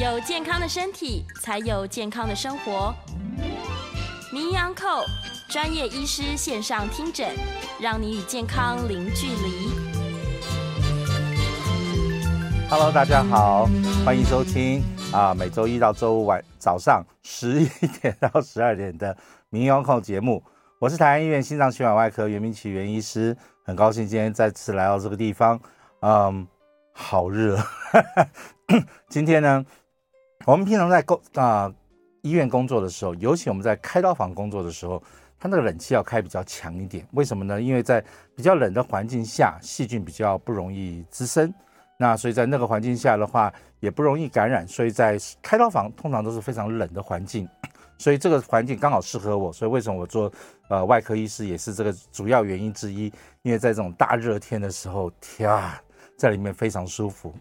[0.00, 2.94] 有健康的身体，才有健康的生活。
[4.32, 5.04] 名医安扣
[5.46, 7.28] 专业医师线上听诊，
[7.78, 9.68] 让你与健康零距离。
[12.70, 13.68] Hello，大家好，
[14.02, 14.82] 欢迎收听
[15.12, 17.68] 啊，每周一到周五晚早上十一
[18.00, 19.14] 点到十二点的
[19.50, 20.42] 名医安扣节目。
[20.78, 25.60] 我是台安医院心脏血管外科袁明启袁医师，很高兴今天再次来到这个地方。
[26.00, 26.48] 嗯，
[26.94, 27.62] 好热，
[29.10, 29.62] 今天呢。
[30.46, 31.70] 我们平常在工啊、
[32.22, 35.00] 医院工作的时候，尤其我们在开刀房工作的时候，
[35.38, 37.06] 它那个冷气要开比较强一点。
[37.12, 37.60] 为什么呢？
[37.60, 38.02] 因为在
[38.34, 41.52] 比较冷的环境下，细菌比较不容易滋生。
[41.98, 44.66] 那所以在那个环境下的话，也不容易感染。
[44.66, 47.46] 所以在开刀房通常都是非常冷的环境。
[47.98, 49.52] 所以这个环境刚好适合我。
[49.52, 50.32] 所以为什么我做
[50.68, 53.12] 呃外科医师也是这个主要原因之一。
[53.42, 55.78] 因为在这种大热天的时候，天啊，
[56.16, 57.34] 在里面非常舒服。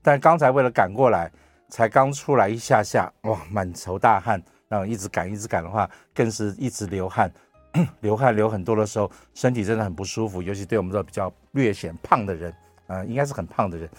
[0.00, 1.28] 但刚才为了赶过来。
[1.68, 7.30] 才刚出来一下下，哇，满头大汗，然后一直赶一直赶的话，更是一直流汗，
[8.00, 12.54] 流汗流很多的时候，身体真的很不舒服，尤其对我们这比较略显胖的人，
[12.86, 13.90] 啊、应该是很胖的人。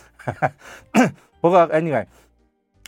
[1.42, 2.06] 不过 anyway，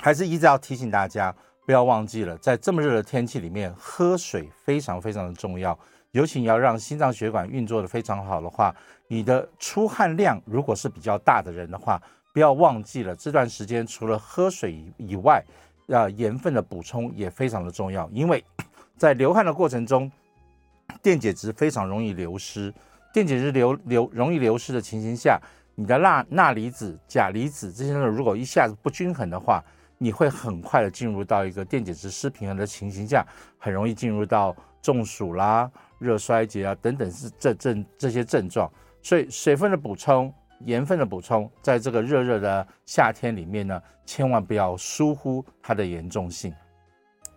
[0.01, 1.35] 还是一直要提醒大家，
[1.65, 5.77] 不要忘记了，在这么热的天气里面，喝水非常非常的重要，
[6.11, 8.73] 尤其你要让心脏血管运作的非常好的话，
[9.07, 12.01] 你的出汗量如果是比较大的人的话。
[12.31, 15.43] 不要忘记了，这段时间除了喝水以外，
[15.87, 18.07] 啊，盐分的补充也非常的重要。
[18.13, 18.43] 因为
[18.95, 20.11] 在流汗的过程中，
[21.01, 22.73] 电解质非常容易流失。
[23.11, 25.41] 电解质流流容易流失的情形下，
[25.73, 29.63] 你的钠钠离子、钾离子这些呢，如果一下子不均衡的话，
[29.97, 33.25] 你会很快的进入到一个电解质失平衡的情形下，
[33.57, 38.71] 很容易进入到中暑啦、热衰竭啊等等是这症这些症状。
[39.01, 40.31] 所以水分的补充。
[40.65, 46.53] 盐分的补充，在这个热热的夏天里面呢，千万不要疏忽它的严重性。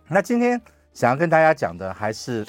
[0.07, 0.61] 那今天
[0.93, 2.45] 想要跟大家讲的，还是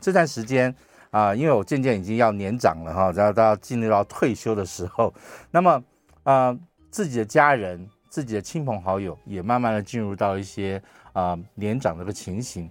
[0.00, 0.74] 这段时间
[1.10, 5.14] 啊、因为我渐渐已经要年长了哈，然后到要进入到退休的时候，
[5.50, 5.82] 那么
[6.24, 6.58] 啊、
[6.90, 12.68] 自己的家人、自己的亲朋好友也慢慢的进入到一些啊、年长的一个情形。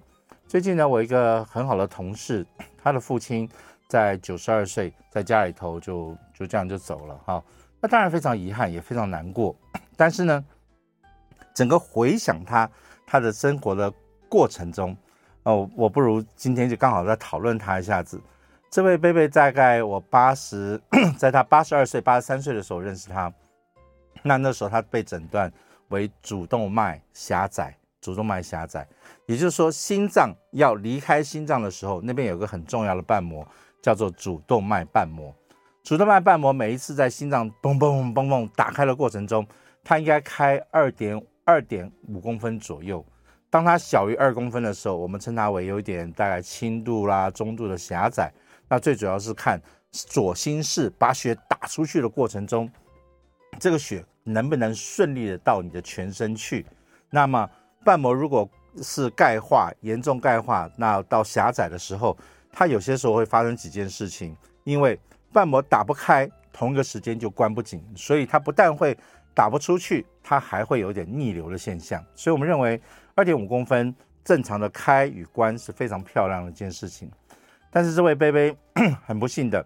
[0.47, 2.45] 最近呢，我一个很好的同事，
[2.83, 3.49] 他的父亲。
[3.87, 7.43] 在九十二岁，在家里头就就这样就走了哈，
[7.79, 9.55] 那当然非常遗憾，也非常难过。
[9.95, 10.43] 但是呢，
[11.53, 12.69] 整个回想他
[13.05, 13.91] 他的生活的
[14.27, 14.95] 过程中，
[15.43, 18.19] 哦，我不如今天就刚好再讨论他一下子。
[18.71, 20.81] 这位贝贝大概我八十，
[21.17, 23.31] 在他八十二岁、八十三岁的时候认识他，
[24.23, 25.49] 那那时候他被诊断
[25.89, 28.85] 为主动脉狭窄，主动脉狭窄，
[29.25, 33.47] 也就是说心脏要离开心脏的时候，那边有个很重要的瓣膜。
[33.81, 35.31] 叫做主动脉瓣膜，
[35.83, 39.45] 主动脉瓣膜每一次在心脏嘣嘣嘣嘣打开的过程中，
[39.83, 43.05] 它应该开二点二点五公分左右。
[43.47, 48.33] 当它小于二公分的时候，我们称它为有一点大概轻度啦、中度的狭窄。
[48.67, 49.61] 那最主要是看
[49.91, 52.67] 左心室把血打出去的过程中，
[53.59, 56.65] 这个血能不能顺利的到你的全身去。
[57.11, 57.47] 那么
[57.83, 58.49] 瓣膜如果
[58.81, 62.17] 是钙化严重钙化，那到狭窄的时候。
[62.57, 64.97] 它有些时候会发生几件事情，因为
[65.33, 68.97] 瓣膜打不开，同一个时间就关不紧，所以它不但会
[69.33, 72.01] 打不出去，它还会有点逆流的现象。
[72.15, 72.81] 所以我们认为
[73.13, 73.93] 二点五公分
[74.23, 77.11] 正常的开与关是非常漂亮的一件事情。
[77.69, 78.55] 但是这位贝贝
[79.05, 79.65] 很不幸的，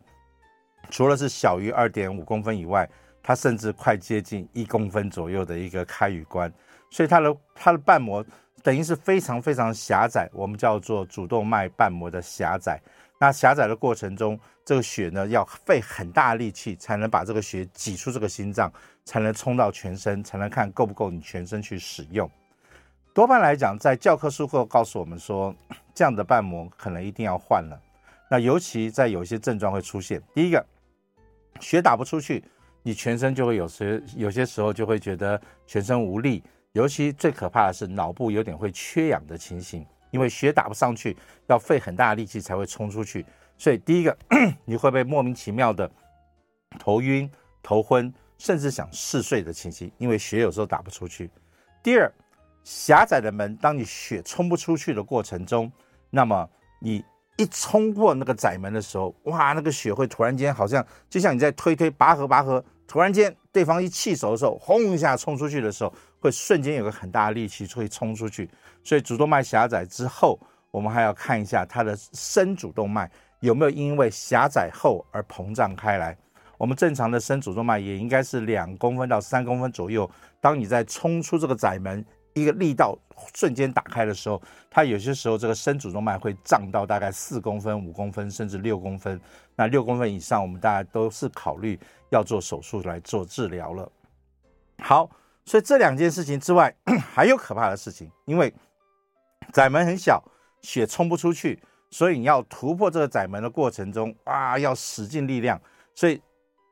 [0.89, 2.89] 除了是小于二点五公分以外，
[3.21, 6.51] 它甚至快接近一公分左右的一个开与关，
[6.89, 8.25] 所以它的它的瓣膜。
[8.63, 12.81] 等于是非常非常狭窄，我们叫做主动脉瓣膜的狭窄。
[13.19, 18.71] 那狭窄的过程中，这个血呢要费很大力气才能把这个血挤出这个心脏，
[19.03, 22.29] 才能冲到全身，才能看够不够你全身去使用。
[23.13, 25.53] 多半来讲，在教科书会告诉我们说，
[25.93, 27.77] 这样的瓣膜可能一定要换了。
[28.29, 30.65] 那尤其在有一些症状会出现，第一个，
[31.59, 32.41] 血打不出去，
[32.83, 36.41] 你全身就会有时有些时候就会觉得全身无力。
[36.73, 41.17] 尤其最可怕的是脑部有点会缺氧的情形，因为血打不上去，
[41.47, 43.25] 要费很大的力气才会冲出去。
[43.57, 44.15] 所以第一个，
[44.65, 45.89] 你会被莫名其妙的
[46.77, 47.29] 头晕、
[47.63, 51.29] 头昏，甚至想嗜睡的情形，因为血有时候打不出去。
[51.81, 52.11] 第二，
[52.63, 55.71] 狭窄的门，当你血冲不出去的过程中，
[56.11, 56.47] 那么
[56.79, 57.03] 你
[57.37, 65.91] 一冲过那个窄门的时候，哇，那个血会突然间好像就像你在推推拔河拔河，突然间对方一气手的时候，轰一下冲出去的时候。
[66.19, 68.49] 会瞬间有个很大的力气会冲出去，
[68.83, 70.39] 所以主动脉狭窄之后，
[70.71, 76.17] 我们还要看一下它的深主动脉有没有因为狭窄后而膨胀开来。
[76.57, 80.09] 我们正常的深主动脉也应该是两公分到三公分左右。
[80.41, 82.97] 当你在冲出这个窄门一个力道
[83.33, 89.19] 瞬间打开的时候，它有些时候这个深主动脉会胀到大概四公分、五公分，甚至六公分。
[89.55, 91.79] 那六公分以上，我们大家都是考虑
[92.09, 93.89] 要做手术来做治疗了。
[94.79, 95.09] 好，
[95.49, 96.71] 所以这两件事情之外，
[97.11, 98.53] 还有可怕的事情，因为
[99.51, 100.23] 窄门很小，
[100.61, 101.59] 血冲不出去，
[101.89, 105.59] 所以你要突破这个窄门的过程中，啊，要使尽力量，
[105.95, 106.21] 所以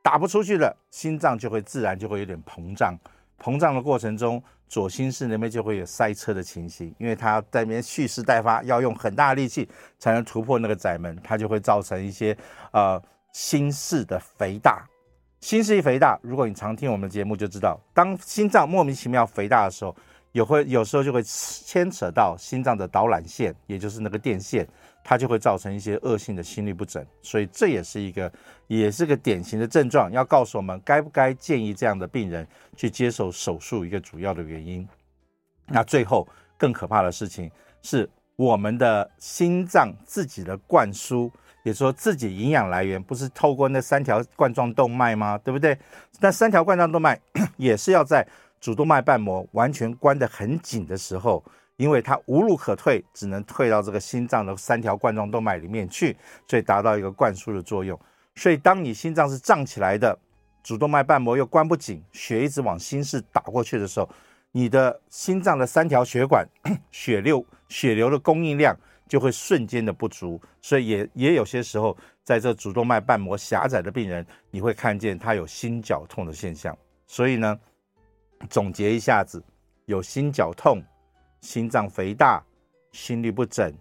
[0.03, 2.95] 打不出去了，心脏就会自然就会有点膨胀。
[3.41, 12.37] 膨胀的过程中，左心室那边就会有塞车的情形，因为它在那边蓄势待发，要用很大的力气才能突破那个窄门，它就会造成一些
[12.73, 13.01] 呃
[13.33, 14.87] 心室的肥大。
[15.47, 19.95] 心室一肥大，如果你常听我们的节目就知道，当心脏莫名其妙肥大的时候，
[20.33, 24.67] 有会有时候就会牵扯到心脏的导缆线，也就是那个电线。
[25.05, 28.29] 它就会造成一些恶性的心律不整，所以这也是一个，
[28.67, 32.45] 也是个典型的症状，要告诉我们该不该建议这样的病人
[32.75, 34.85] 去接受手术一个主要的原因。
[35.67, 36.27] 那最后
[36.57, 37.49] 更可怕的事情
[37.81, 41.31] 是，我们的心脏自己的灌输，
[41.67, 45.37] 也说自己营养来源不是透过那三条冠状动脉吗？
[45.43, 45.77] 对不对？
[46.21, 47.19] 那三条冠状动脉
[47.57, 48.25] 也是要在
[48.61, 51.43] 主动脉瓣膜完全关得很紧的时候。
[51.75, 56.17] 因为它无路可退，只能退到这个心脏的三条冠状动脉里面去，
[56.47, 57.99] 所以达到一个灌输的作用。
[58.33, 60.17] 所以当你心脏是胀起来的，
[60.63, 64.09] 主动脉瓣膜又关不紧，血一直往心室打过去的时候，
[64.53, 66.47] 你的心脏的三条血管
[66.89, 68.75] 血流血流的供应量
[69.07, 70.39] 就会瞬间的不足。
[70.61, 76.77] 所以也也有些时候，在这主动脉瓣膜狭窄的病人，你会看见他有心绞痛的现象。
[77.05, 77.59] 所以呢，
[78.49, 79.43] 总结一下子，
[79.85, 80.81] 有心绞痛。
[81.39, 82.43] 心脏肥大、
[82.91, 83.71] 心律不整、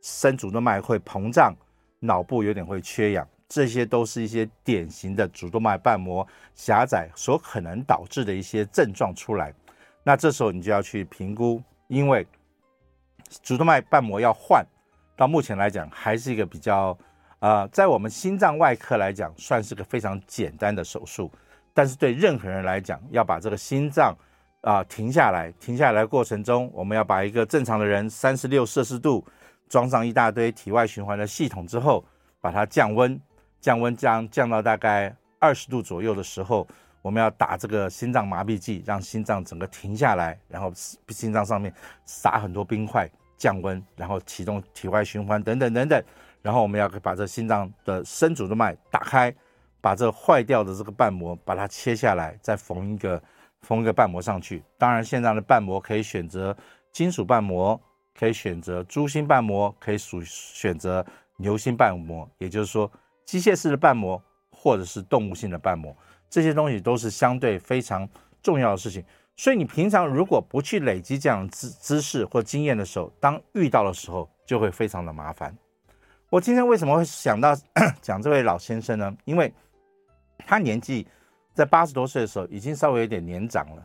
[0.00, 1.54] 深主动脉会膨胀、
[2.00, 9.52] 脑部有点会缺氧，这些都是一些典型的主动脉瓣膜狭窄所可能导致的一些症状出来。
[10.02, 12.26] 那这时候你就要去评估，因为
[13.42, 14.64] 主动脉瓣膜要换，
[15.16, 16.96] 到目前来讲还是一个比较，
[17.40, 21.30] 呃，在我们心脏外科来讲算是个非常简单的手术，
[21.72, 24.16] 但是对任何人来讲，要把这个心脏。
[24.62, 29.26] 啊，停下来，停下来过程中，我们要把一个正常的人三十六摄氏度
[29.68, 32.04] 装上一大堆体外循环的系统之后，
[32.40, 33.20] 把它降温，
[33.60, 36.64] 降温降降到大概二十度左右的时候，
[37.02, 40.72] 我们要打这个心脏麻痹剂，让心脏整个停下来，然后
[41.08, 41.74] 心脏上面
[42.04, 43.10] 撒很多冰块
[43.42, 46.04] 降温，然后启动体外循环等等等等，
[46.42, 49.34] 然后我们要把这心脏的深主动脉打开，
[49.80, 53.20] 把这坏掉的这个瓣膜把它切下来，再缝一个。
[53.62, 56.56] 缝一个瓣膜上去，当然现在的瓣膜可以选择
[56.90, 57.80] 金属瓣膜，
[58.12, 61.06] 可以选择猪心瓣膜，可以属选择
[61.36, 62.90] 牛心瓣膜，也就是说
[63.24, 65.96] 机械式的瓣膜或者是动物性的瓣膜，
[66.28, 68.08] 这些东西都是相对非常
[68.42, 69.04] 重要的事情。
[69.42, 75.52] 所以你平常如果不去累积这样知知识或经验的时候，当遇到的时候就会非常的麻烦。
[76.30, 77.52] 我今天为什么会想到
[78.00, 79.16] 讲这位老先生呢？
[79.24, 79.52] 因为
[80.46, 81.08] 他年纪。
[81.54, 83.84] 在八十多岁的时候，已经稍微有点年长了。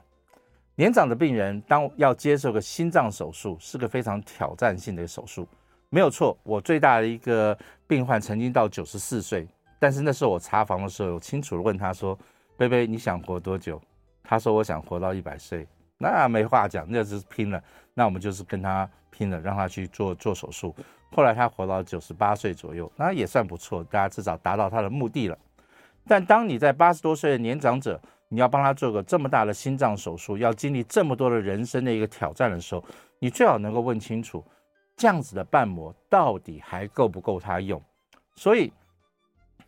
[0.75, 5.47] 年长的病人，当要接受个心脏手术，是个非常挑战性的手术，
[5.89, 6.37] 没有错。
[6.43, 7.57] 我最大的一个
[7.87, 9.47] 病患曾经到九十四岁，
[9.79, 12.15] 但是那时候我查房的时候，我清楚的问他说
[12.55, 13.81] ：“贝贝，你想活多久？”
[14.27, 15.65] 他说：“我想活到一百岁。”
[15.97, 17.63] 那没话讲，那就是拼了。
[17.93, 20.75] 那我们就是跟他拼了，让他去做做手术。
[21.11, 25.37] 后来他活到九十八岁左右，那也算不错，大家至少达到他的目的了。
[26.05, 32.83] 但当你在八十多岁的年长者，你要帮他做个这么大的心脏手术，要经历这么多的人生的一个挑战的时候，
[33.19, 34.43] 你最好能够问清楚，
[34.97, 37.81] 这样子的瓣膜到底还够不够他用？
[38.35, 38.71] 所以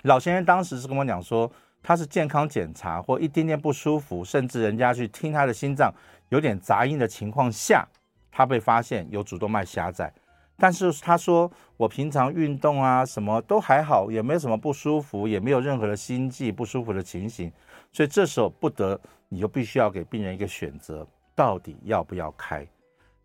[0.03, 1.49] 老先生当时是跟我讲说，
[1.81, 5.93] 他是健康检查或一点点不舒服，甚至人家去听他的心脏
[6.29, 7.87] 有点杂音的情况下，
[8.31, 10.13] 他被发现有主动脉狭窄。
[10.61, 17.49] 但是他说，我平常运动啊，什么都还好，也没有什么不舒服，也没有任何的心悸不舒服的情形，
[17.93, 22.67] 所以这时候不得，你就必须要给病人一个选择，到底要不要开？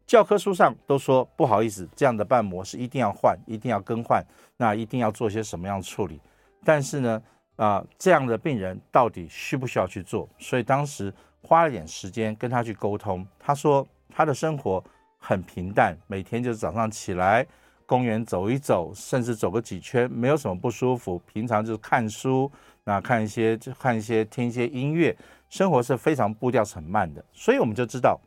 [0.06, 4.24] 教科书上都说不好意思，这样的瓣膜是一定要换，一定要更换，
[4.56, 6.20] 那一定要做些什么样的处理？
[6.62, 7.20] 但是呢，
[7.56, 10.28] 啊、这样的病人到底需不需要去做？
[10.38, 14.82] 所以当时花了点时间跟他去沟通，他说他的生活。
[15.26, 17.46] 很平淡，每天就是早上起来，
[17.86, 21.18] 公园走一走，甚至走个几圈，没有什么不舒服。
[21.20, 22.52] 平常就是看书，
[22.84, 25.16] 那看一些就看一些，听一些音乐，
[25.48, 27.24] 生活是非常步调是很慢的。
[27.32, 28.20] 所以我们就知道，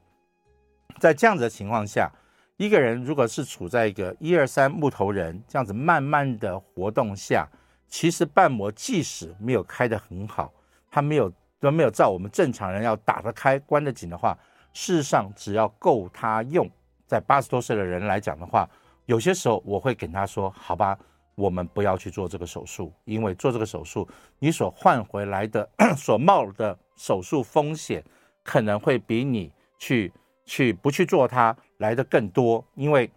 [0.99, 2.11] 在这样子的情况下，
[2.57, 7.47] 一个人如果是处在一个一二三木头人这样子慢慢的活动下，
[7.87, 10.51] 其实瓣膜即使没有开得很好，
[10.91, 14.37] 它没有都没有照我们正常人要打得开、关得紧的话。
[14.73, 16.69] 事实上只要够他用，
[17.07, 18.69] 在八十多岁的人来讲的话，
[19.05, 20.95] 有些时候我会跟他说：“好吧，
[21.33, 25.67] 我们不要去做这个手术，因为做这个手术，你所换回来的、
[25.97, 28.03] 所冒的手术风险，
[28.43, 30.13] 可能会比你去
[30.45, 33.09] 去不去做它来得更多，因为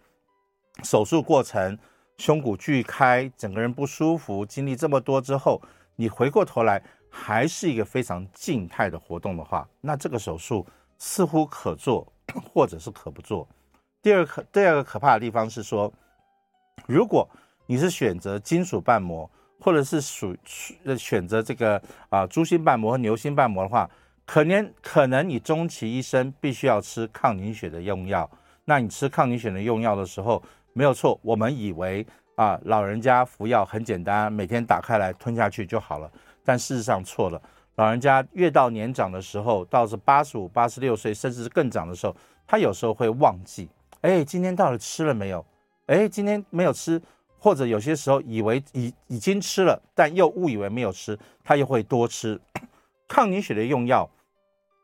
[0.85, 1.77] 手术过程。”
[2.21, 5.59] 胸骨锯开，整个人不舒服，经历这么多之后，
[5.97, 10.67] 你回过头来还是一个非常静态的活动的话，那这个手术
[10.99, 12.07] 似乎可做，
[12.53, 13.49] 或者是可不做。
[14.03, 15.91] 第二可第二个可怕的地方是说，
[16.87, 17.27] 如果
[17.65, 20.37] 你是选择金属瓣膜，或者是属
[20.99, 23.89] 选择这个啊猪心瓣膜和牛心瓣膜的话，
[24.27, 28.31] 可能可能你终其一生必须要吃抗凝血的用药。
[28.67, 30.41] 那你吃抗凝血的用药的时候，
[30.73, 36.11] 没有错，我们以为啊，老人家服药很简单，每天打开来吞下去就好了。
[36.45, 37.41] 但事实上错了，
[37.77, 42.15] 老人家越到年长的时候，到是八十五、八十六岁，甚至是更长的时候，
[42.47, 43.69] 他有时候会忘记，
[44.01, 45.45] 哎，今天到底吃了没有？
[45.87, 47.01] 哎，今天没有吃，
[47.39, 52.41] 或者有些时候以为已已经吃了，但又误以为没有吃，他又会多吃
[53.09, 54.09] 抗凝血的用药。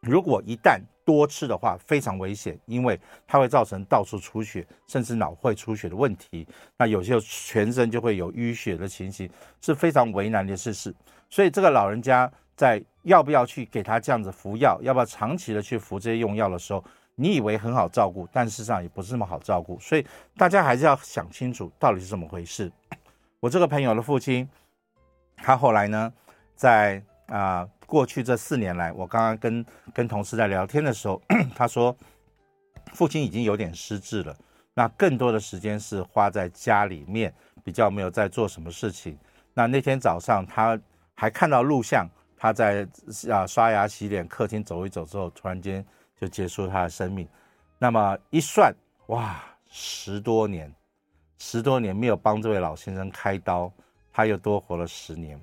[0.06, 6.46] 如果一旦多吃的话非常危险，因为它会造成到处出血，甚至脑会出血的问题。
[6.78, 9.28] 那有些全身就会有淤血的情形，
[9.60, 10.94] 是非常为难的事实。
[11.28, 16.82] 所以这个老人家在要不要去给他这样子服药，要不要长期的去服这些用药的时候，
[17.14, 19.78] 你以为很好照顾，但事实上也不是那么好照顾。
[19.80, 22.70] 所以大家还是要想清楚到底是怎么回事。
[23.40, 24.48] 我这个朋友的父亲，
[25.36, 26.12] 他后来呢，
[26.54, 27.68] 在啊。
[27.86, 29.64] 过去这四年来，我刚刚跟
[29.94, 31.22] 跟同事在聊天的时候，
[31.54, 31.96] 他说
[32.92, 34.36] 父亲已经有点失智了，
[34.74, 37.32] 那更多的时间是花在家里面，
[37.64, 39.16] 比较没有在做什么事情。
[39.54, 40.78] 那那天早上他
[41.14, 42.86] 还看到录像，他在
[43.30, 45.84] 啊刷牙洗脸，客厅走一走之后，突然间
[46.20, 47.26] 就结束他的生命。
[47.78, 48.74] 那么一算，
[49.06, 50.72] 哇，十多年，
[51.38, 53.72] 十多年没有帮这位老先生开刀，
[54.12, 55.40] 他又多活了十年。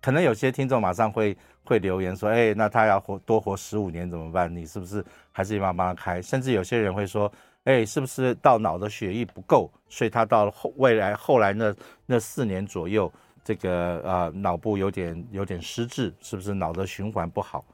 [0.00, 4.54] 可能有些听众马上会会留言说：“哎，那他要活多活十五年怎么办？
[4.54, 7.30] 你是不是还是要帮他开？”甚至有些人会说
[7.64, 11.74] ：“哎，是不是到脑的血液不够，所以他到后未来后来那
[12.06, 13.12] 那四年左右，
[13.42, 17.64] 这个呃脑部有点有点失智，是不是脑的循环不好？”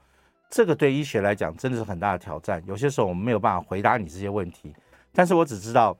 [0.49, 2.63] 这个对医学来讲真的是很大的挑战。
[2.65, 4.73] 有些时候我们没有办法回答你这些问题，
[5.11, 5.95] 但是我只知道，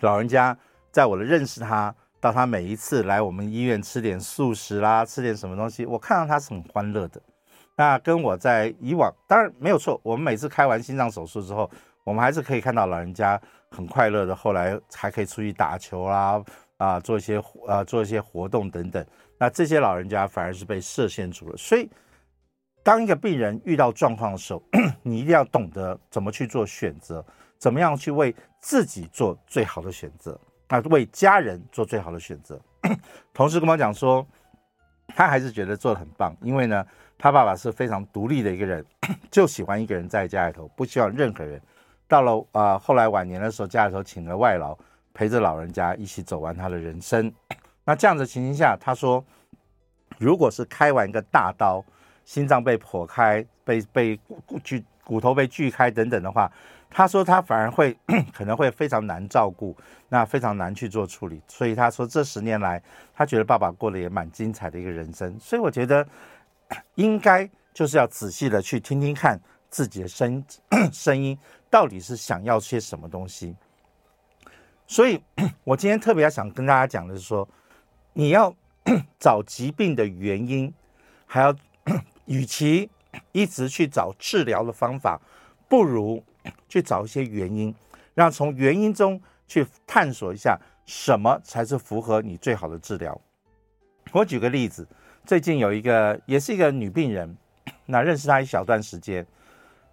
[0.00, 0.56] 老人家
[0.90, 1.94] 在我的认识他。
[2.20, 7.20] 到他每一次来我们医院吃点素食啦，吃点什么东西，我看到他是很欢乐的。
[7.76, 11.70] 那跟我在以往当然没有错，我们每次开完心脏手术之后，
[12.02, 16.42] 我们还是可以看到老人家很快乐的，后来还可以出去打球啦，
[16.78, 19.04] 啊，做一些啊做一些活动等等。
[19.38, 21.56] 那这些老人家反而是被设限住了。
[21.56, 21.88] 所以，
[22.82, 24.60] 当一个病人遇到状况的时候，
[25.04, 27.24] 你一定要懂得怎么去做选择，
[27.56, 30.36] 怎么样去为自己做最好的选择。
[30.68, 32.60] 那为家人做最好的选择。
[33.32, 34.26] 同事跟我讲说，
[35.08, 38.84] 他还是觉得做得很棒，因为呢，他爸爸是非常独立的一个人，
[39.30, 41.60] 就喜欢一个人在家里头，不希望任何人。
[42.06, 44.76] 到了啊、呃，后来晚年的时候，家里头请了外劳，
[45.12, 47.32] 陪着老人家一起走完他的人生。
[47.84, 49.24] 那这样的情形下，他说，
[50.18, 51.84] 如果是开完一个大刀，
[52.24, 56.50] 心脏被剖开，被被骨锯骨头被锯开等等的话。
[56.90, 57.96] 他说他反而会
[58.32, 59.76] 可能会非常难照顾，
[60.08, 62.82] 那非常难去做处理，所以他说这十年来
[63.14, 66.06] 他觉得爸爸过得也蛮精彩的一个人生，所以我觉得
[66.96, 70.42] 应该就是要仔细的去听听看自己的声
[70.90, 73.54] 声音到底是想要些什么东西。
[74.86, 75.22] 所以
[75.64, 77.46] 我今天特别想跟大家讲的是说，
[78.14, 78.52] 你要
[79.20, 80.72] 找疾病的原因，
[81.26, 81.54] 还要
[82.24, 82.88] 与其
[83.32, 85.20] 一直去找治疗的方法，
[85.68, 86.24] 不如。
[86.68, 87.74] 去找一些原因，
[88.14, 93.20] 让从原因中去探索一下什么才是符合你最好的治疗。
[94.12, 94.86] 我举个例子，
[95.24, 97.36] 最近有一个也是一个女病人，
[97.86, 99.26] 那认识她一小段时间，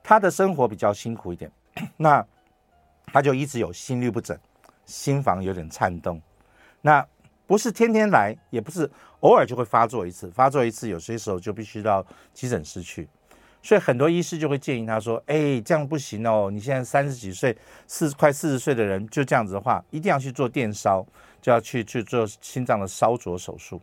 [0.02, 1.52] 她的生活比较辛苦一点，
[1.98, 2.26] 那
[3.08, 4.38] 她就一直有心律不整，
[4.86, 6.22] 心房有点颤动，
[6.82, 7.06] 那
[7.46, 13.08] 不是天天来，也不是偶尔就会发作一次，发作一次有些时候就必须到急诊室去。
[13.66, 17.58] 所以很多医师就会建议他说：“哎，这样不行哦，你现在三十几岁，
[17.88, 21.04] 四快四十岁的人就这样子的话，一定要去做电烧，
[21.42, 23.82] 就要去去做心脏的烧灼手术。”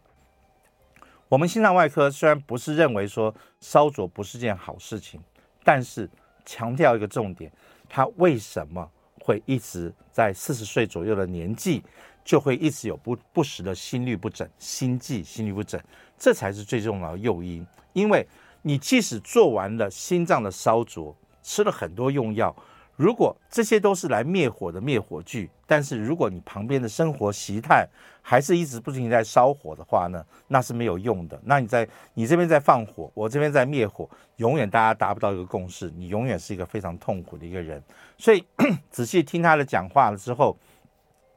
[1.28, 5.20] 我们心脏外科虽然不是认为说烧灼不是件好事情，
[5.64, 6.08] 但是
[6.46, 7.50] 强调一个重点，
[7.88, 11.82] 他为什么会一直在四十岁左右的年纪
[12.24, 15.80] 就会一直有不不时的心律不整、心悸、心律不整，
[16.16, 18.24] 这才是最重要的诱因，因为。
[18.62, 22.54] 你即使做完了心脏的烧灼，吃了很多用药。
[22.94, 27.88] 如果这些都是来灭火的灭火剂，但是如果你旁边的生活习态
[28.20, 31.40] 还是一直不停在烧火的话呢，那是没有用的。
[31.44, 37.82] 那你在你这边在放火，我这边在灭火，永远大家达不到一个共识，你永远是一个非常痛苦的一个人。
[38.18, 38.44] 所以
[38.90, 40.56] 仔细听他的讲话了之后，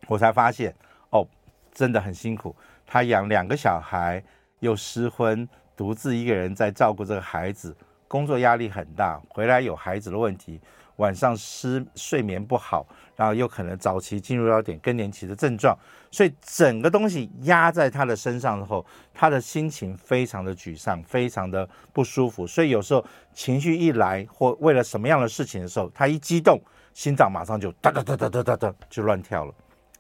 [0.08, 0.75] 我才发现
[1.10, 1.25] 哦，
[1.74, 2.53] 真的很辛苦。
[2.86, 4.22] 他养两个小孩，
[4.60, 7.75] 又失婚，独自一个人在照顾这个孩子，
[8.08, 10.60] 工作压力很大，回来有孩子的问题。
[10.98, 15.77] 晚上失睡眠不好，然后又可能早期进入到点更年期的症状，
[16.10, 22.48] 所以整个东西压在他的身上之后，他的心情非常的沮丧，非常的不舒服。
[22.48, 26.58] 所以有时候情绪一来，或为了什么样的事情的时候，他一激动，
[26.94, 29.53] 心脏马上就哒哒哒哒哒哒哒就乱跳了。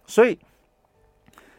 [0.07, 0.39] 所以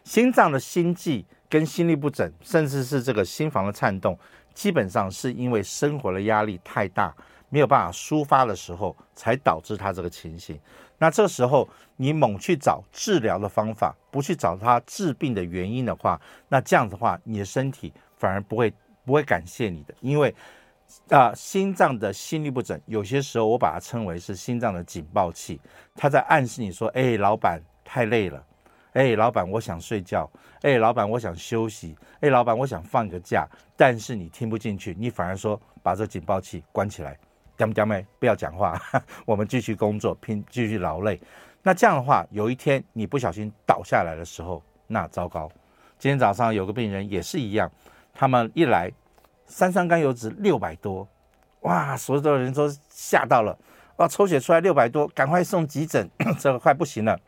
[0.02, 4.18] 心脏的心悸跟心律不整，甚至是这个心房的颤动，
[4.54, 7.14] 基本上是因为生活的压力太大。
[7.48, 10.58] 没有办法抒发的时候，才导致他这个情形。
[10.98, 18.72] 那这时候你猛去找治疗的方法，不去找他治病的原因的话，那这样子的话，你的身体反而不会
[19.04, 19.94] 不会感谢你的。
[20.00, 20.34] 因为
[21.08, 25.60] 啊、心脏的心律不整，有些时候我把它称为是心脏的警报器，
[25.94, 28.44] 它在暗示你说：“哎，老板太累了，
[28.96, 30.28] 哎，老板我想睡觉，
[30.62, 37.14] 哎，老板我想休息，哎，老板我想放个假。”但是你听不进去，你反而说把这警报器关起来。
[37.58, 38.04] 讲不讲没？
[38.18, 38.80] 不要讲话，
[39.26, 41.20] 我们继续工作，拼继续劳累。
[41.62, 45.46] 那这样的话，有一天你不小心倒下来的时候，那糟糕。
[45.98, 47.70] 今天早上有个病人也是一样，
[48.14, 48.90] 他们一来，
[49.44, 51.06] 三酸甘油酯六百多，
[51.60, 53.58] 哇，所有的人都吓到了，
[53.96, 56.08] 哇，抽血出来六百多，赶快送急诊，
[56.40, 57.18] 这个快不行了。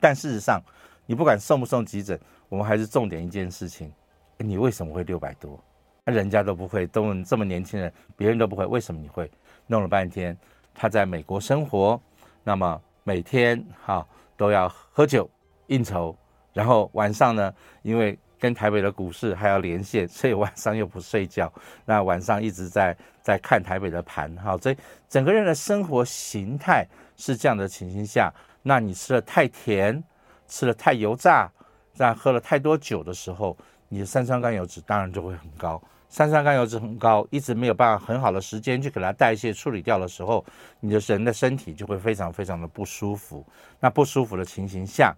[0.00, 0.60] 但事实上，
[1.06, 3.92] 你不管送不送急诊，我们还是重点一件事情，
[4.38, 5.62] 你为什么会六百多？
[6.06, 9.30] 人家都不会，都这么年轻人，别人都不会，为什么你会？
[9.68, 10.36] 弄了半天，
[10.74, 12.00] 他在美国生活，
[12.42, 14.04] 那么每天哈
[14.36, 15.30] 都要喝酒
[15.68, 16.16] 应酬，
[16.52, 21.52] 然后晚上呢，因为跟台北的股市还要连线，所以晚上又不睡觉，
[21.84, 24.76] 那晚上一直在在看台北的盘，哈，所以
[25.08, 26.84] 整个人的生活形态
[27.16, 30.02] 是这样的情形下，那你吃了太甜，
[30.46, 31.50] 吃了太油炸，
[31.94, 33.56] 在喝了太多酒的时候，
[33.88, 35.82] 你的三酸甘油脂当然就会很高。
[36.08, 40.44] 三酸甘油脂很高，一直没有办法很好的时间去给它代谢处理掉的时候，
[40.80, 43.46] 你的人的身体就会非常非常的不舒服。
[43.78, 45.14] 那不舒服的情形下，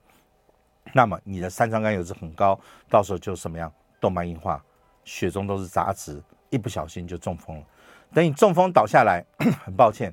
[0.93, 3.73] 那么你的三酸甘油脂很高，到时候就什么样？
[4.01, 4.63] 动脉硬化，
[5.05, 7.65] 血中都是杂质，一不小心就中风了。
[8.13, 9.25] 等你中风倒下来，
[9.65, 10.13] 很抱歉，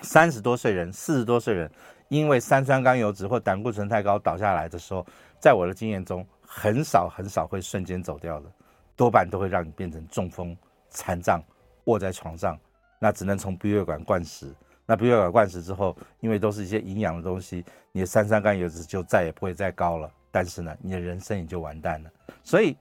[0.00, 1.70] 三十多岁人、四十多岁人，
[2.08, 5.04] 因为三酸甘油脂或胆固醇太高倒下来的时候，
[5.40, 8.50] 在我的经验中，很少很少会瞬间走掉的。
[8.96, 10.56] 多半都会让你变成中风、
[10.88, 11.42] 残障，
[11.84, 12.56] 卧在床上，
[12.98, 14.54] 那只能从鼻胃管灌食。
[14.86, 20.08] 那鼻胃管灌食之后，因为都是一些营养的东西，你的三酸甘油脂就再也不会再高了。
[20.30, 22.10] 但是呢，你的人生也就完蛋了。
[22.42, 22.76] 所以，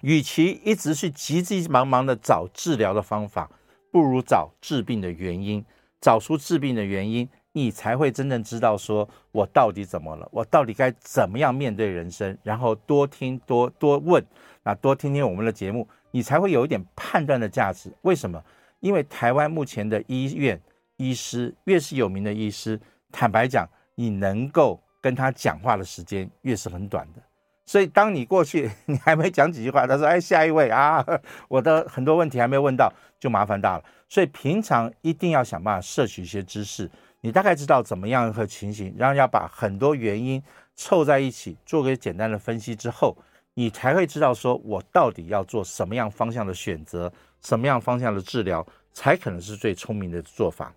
[0.00, 3.50] 与其一直去急急忙忙的找治疗的方法，
[3.90, 5.64] 不如找治病的原因，
[6.00, 7.28] 找出治病的原因。
[7.52, 14.24] 你才会真正知道，说我到底怎么了，我到底该怎么样面对人生，然后多听多多问，
[14.62, 17.92] 那多听听我们的节目，你才会有一点判断的价值。
[18.02, 18.42] 为什么？
[18.80, 20.60] 因为台湾目前的医院
[20.96, 22.80] 医师越是有名的医师，
[23.12, 27.22] 坦白讲，你能够跟他讲话的时间越是很短的。
[27.64, 31.04] 所以当你过去 你还没讲几句话，他说：“哎，下一位啊，
[31.48, 36.90] 我的很多问题还没问到，就麻烦大了。”所以平常一定要想办法摄取一些知识。
[37.24, 40.42] 你大概知道怎么样和情形，然后要把很多原因
[40.74, 43.16] 凑在一起，做个简单的分析之后，
[43.54, 50.74] 你才会知道说，我到底要做什么样方向的选择，什么样方向的治疗，才可能是最聪明的做法。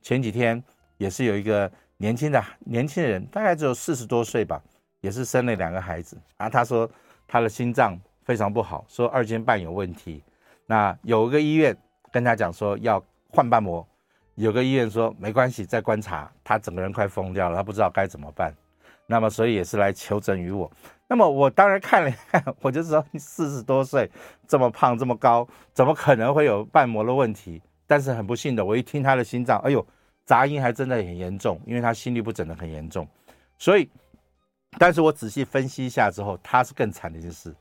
[0.00, 0.62] 前几天
[0.96, 4.62] 也是有一个年轻的年轻人，大概只有四十多岁吧，
[5.00, 6.48] 也是生了两个孩子啊。
[6.48, 6.88] 他说
[7.26, 10.22] 他的心脏非常不好，说二尖瓣有问题。
[10.66, 11.76] 那有一个医院
[12.12, 13.84] 跟他讲说要换瓣膜。
[14.40, 16.30] 有个医院说没关系，再观察。
[16.42, 18.54] 他整个人快疯掉了，他不知道该怎么办。
[19.06, 20.70] 那么，所以也是来求诊于我。
[21.06, 24.10] 那么我当然看了一看， 我就知道你四十多岁，
[24.48, 27.60] 这么胖，这么高，怎么可能会有瓣膜的问题？
[27.86, 29.84] 但是很不幸的，我一听他的心脏，哎呦，
[30.24, 33.06] 杂音还真的很严重，因为他心律不整的很严重。
[33.58, 33.90] 所以，
[34.78, 37.54] 但是我仔细分析一下之后，他是更惨的一件事。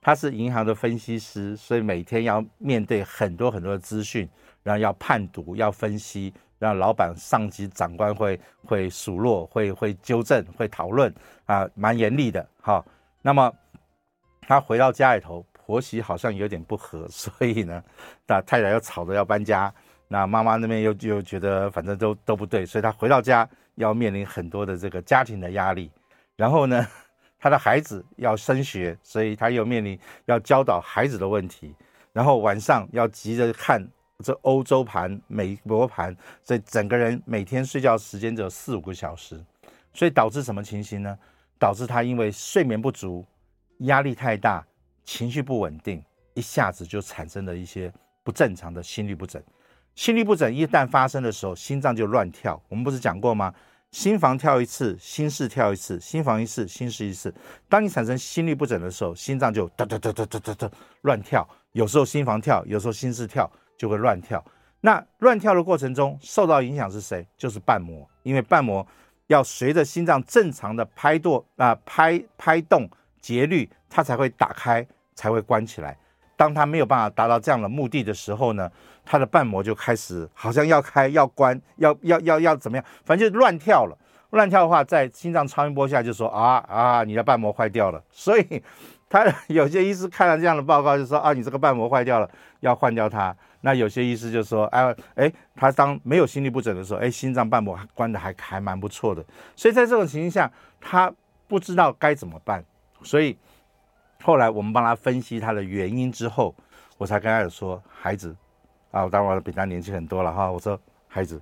[0.00, 4.28] 他是银行的分析师，所以每天要面对很多很多的资讯。
[4.66, 12.84] 然后要判读，要分析，让老板、上级、长官会会数落，会会纠正，会讨论啊，蛮严厉的哈。
[13.22, 13.52] 那么
[14.40, 17.80] 他回到家里头，婆媳好像有点不和， 所以呢，
[18.26, 19.72] 那太太又吵着要搬家，
[20.08, 25.88] 那妈妈那边又又觉得反正都都不对，所以他回到家要面临很多的这个家庭的压力。
[26.34, 26.84] 然后呢，
[27.38, 31.72] 他的孩子要升学，所以他又面临要教导孩子的问题。
[32.12, 33.80] 然后晚上要急着看
[34.24, 39.42] 这欧洲盘、美国盘，所以整个人每天睡觉时间只有四五个小时，
[39.92, 41.18] 所以导致什么情形呢？
[41.58, 43.24] 导致他因为睡眠不足、
[43.78, 44.66] 压力太大、
[45.04, 46.02] 情绪不稳定，
[46.34, 49.42] 一下子就产生了一些不正常的心律不整。
[49.94, 52.62] 心律不整一旦发生的时候，心脏就乱跳。
[52.68, 53.54] 我们不是讲过吗？
[53.90, 57.34] 心房跳一次，心室跳一次；心房一次，心室一次。
[57.68, 60.70] 当你产生心律不整的时候，心脏就哒哒哒哒哒哒哒
[61.02, 61.48] 乱跳。
[61.72, 64.44] 有时候心房跳，有时候心室跳，就会乱跳。
[64.80, 67.26] 那乱跳的过程中，受到影响是谁？
[67.36, 68.86] 就是瓣膜，因为瓣膜
[69.26, 72.88] 要随着心脏正常的拍动啊、拍拍动
[73.20, 75.96] 节律，它才会打开，才会关起来。
[76.36, 78.70] 当它没有办法达到这样的目的的时候呢，
[79.04, 83.98] 它的瓣膜就开始好像要开、要关、要要要要怎么样，反正就乱跳了。
[84.30, 88.02] 乱跳的话，在心脏超音波下就说啊啊，你的瓣膜坏掉了。
[88.10, 88.62] 所以
[89.08, 93.36] 他有些医师看了这样的报告就说啊，你这个瓣膜坏掉了，要换掉它。
[93.60, 99.24] 那有些医师就说哎哎，他当没有心律不整的时候，哎，心脏瓣膜关的还还蛮不错的。
[99.54, 101.12] 所以在这种情况下，他
[101.46, 102.64] 不知道该怎么办，
[103.02, 103.38] 所以。
[104.22, 106.52] 后来我们帮他分析他的原因之后，
[106.96, 108.34] 我才跟他说：“孩子，
[108.90, 110.50] 啊，我当然比他年轻很多了哈。
[110.50, 111.40] 我说，孩子，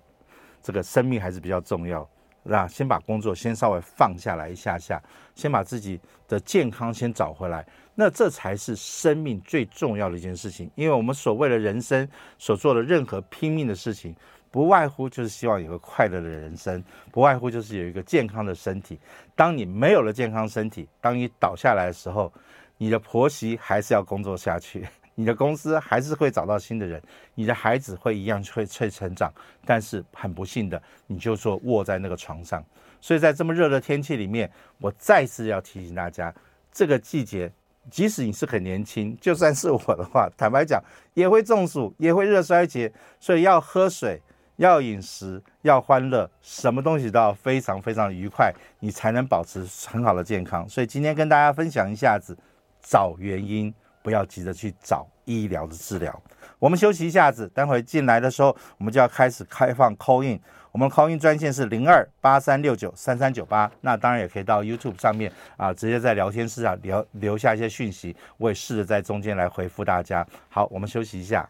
[0.60, 2.06] 这个生命还是比较重要，
[2.44, 5.02] 那先把工作先稍微放下来一下下，
[5.34, 10.70] 先把自己的健康先找回来，那这才是生命最重要的一件事情。
[10.76, 14.14] 因为我们所谓的人生所做的任何拼命的事情。”
[14.54, 16.80] 不外乎就是希望有个快乐的人生，
[17.10, 19.00] 不外乎就是有一个健康的身体。
[19.34, 22.32] 当你没有了健康身体，当你倒下来的时候，
[22.78, 27.02] 你的婆媳还是要工作下去，你的公司还是会找到新的人，
[27.34, 29.32] 你的孩子会一样会会成长。
[29.64, 32.64] 但是很不幸的，你就说卧在那个床上。
[33.00, 36.34] 所以在这么热的天气里面，我再次要提醒大家，
[36.72, 37.50] 这个季节，
[37.90, 40.82] 即使你是很年轻，就算是我的话，坦白讲
[41.14, 44.20] 也会中暑，也会热衰竭，所以要喝水。
[44.58, 50.64] 要饮食，要欢乐，什么东西都要非常非常愉快，你才能保持很好的健康。
[50.68, 52.38] 所以今天跟大家分享一下子，
[52.80, 56.22] 找原因，不要急着去找医疗的治疗。
[56.58, 60.38] 我们休息一下子，待会进来的时候，我们就要开始开放 call in。
[60.70, 63.70] 我们 call in 专线是零二八三六九三三九八。
[63.80, 70.26] 那当然也可以到 YouTube 上面啊，直接在聊天室啊留留下一些讯息，我也试着在中间来回复大家。
[70.50, 71.48] 好，我们休息一下。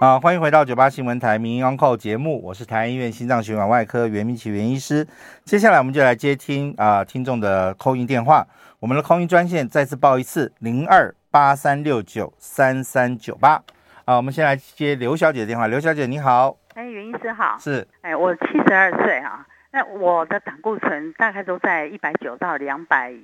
[0.00, 5.06] 啊，欢迎回到九八新闻台民营 Uncle 节目，我是台安医院心脏血管外科袁明奇袁医师。
[5.44, 8.46] 接下来我们就来接听啊听众的 call in 电话，
[8.78, 13.62] 我们的 call in 专线再次报一次零二八三六九三三九八。
[14.04, 23.14] 啊，我们先来接刘小姐的电话，刘小姐你好，哎，袁医师好，是，哎，我七十二岁啊，那我的胆固醇大概都在一百九到两百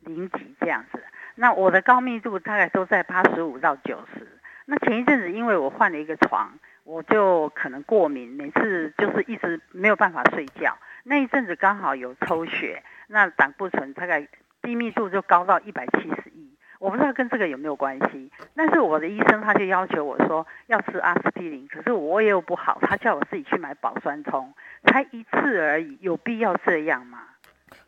[0.00, 1.00] 零几这样子，
[1.36, 4.26] 那我的高密度大概都在八十五到九十。
[4.64, 6.52] 那前一阵子，因为我换了一个床，
[6.84, 10.76] 我就可能过敏，每次就是一直没有办法睡觉。
[11.04, 14.26] 那一阵子刚好有抽血，那胆固醇大概
[14.62, 16.31] 低密度就高到一百七十一，
[16.82, 18.28] 我不知道跟这个有没有关系。
[18.56, 27.20] 但是我的医生他就要求我说要吃阿司匹林，可是我也有不好，他叫我自己去买保酸冲，才一次而已，有必要这样吗？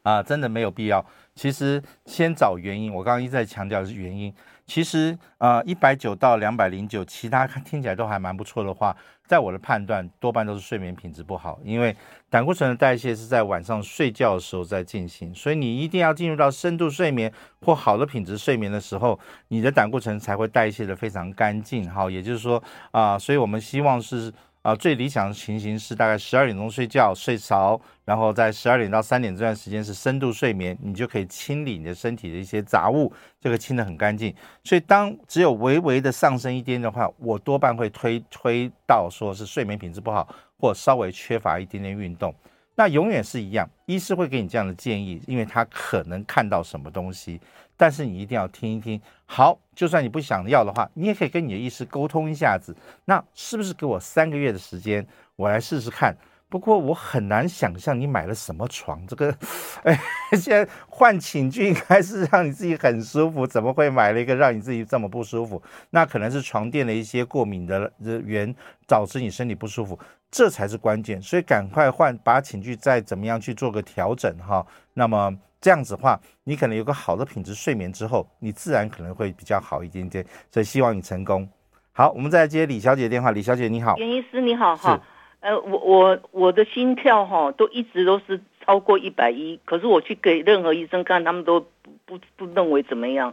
[0.05, 1.05] 啊，真的没有必要。
[1.35, 4.33] 其实先找原因，我刚刚一再强调的是原因。
[4.67, 11.59] 其实，呃，一百九到两百零九，其他听起来都还蛮不错的话，在我的判断，多半都是睡眠品质不好。
[11.63, 11.95] 因为
[12.31, 21.91] 胆固醇的代谢是在晚上睡觉的时候在进行，所以你一定要进入到深度睡眠或好的品质睡眠的时候，你的胆固醇才会代谢得非常干净。
[21.91, 22.63] 好，也就是说，
[22.93, 24.33] 啊、所以我们希望是。
[24.65, 34.35] 啊，最理想的情形是大概十二点钟睡觉，睡着，然后在十二点到三点这段时间是深度睡眠，你就可以清理你的身体的一些杂物，这个清得很干净。
[34.63, 40.27] 所以当只有微微的上升一点的话，我多半会推推到说是睡眠品质不好，
[40.59, 42.35] 或稍微缺乏一点点运动。
[42.77, 47.41] 那永远是一样，医师会给你这样的建议，因为他可能看到什么东西。
[47.77, 52.75] 但是你一定要听一听，好，就算你不想要的话，你也可以跟你的医师沟通一下子。
[53.05, 56.17] 那是不是给我三个月的时间，我来试试看？
[56.49, 59.37] 不过我很难想象你买了什么床，这个，
[59.83, 59.99] 哎，
[60.33, 65.61] 现在换寝具应该是让你自己很舒服，怎么会买了一个让你自己这么不舒服？
[65.91, 67.93] 那可能是床垫的一些过敏的
[68.25, 68.55] 源
[68.87, 69.99] 导致你身体不舒服，
[70.35, 71.23] 这才是关键。
[71.23, 74.67] 所以赶快换，把寝具再怎么样去做个调整哈。
[74.95, 75.39] 那么。
[75.65, 80.23] 这样子的话，你可能有个好的品质睡眠之后，你自然可能会比较好一点点。
[80.51, 81.49] 所以希望你成功。
[81.93, 83.31] 好，我们再来接李小姐电话。
[83.31, 85.01] 李小姐你好，袁医师你好哈。
[85.41, 93.33] 呃，我我我的心跳哈都一直都是超过一百一，可是我去给任何医生看，他们都不不不认为怎么样。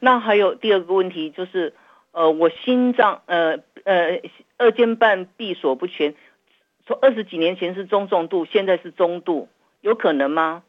[0.00, 1.72] 那还有第二个问题就是，
[2.12, 4.20] 呃，我心脏呃呃
[4.58, 6.14] 二尖瓣闭锁不全，
[6.90, 9.48] 从二十几年前是中重度，现在是中度，
[9.80, 10.64] 有可能吗？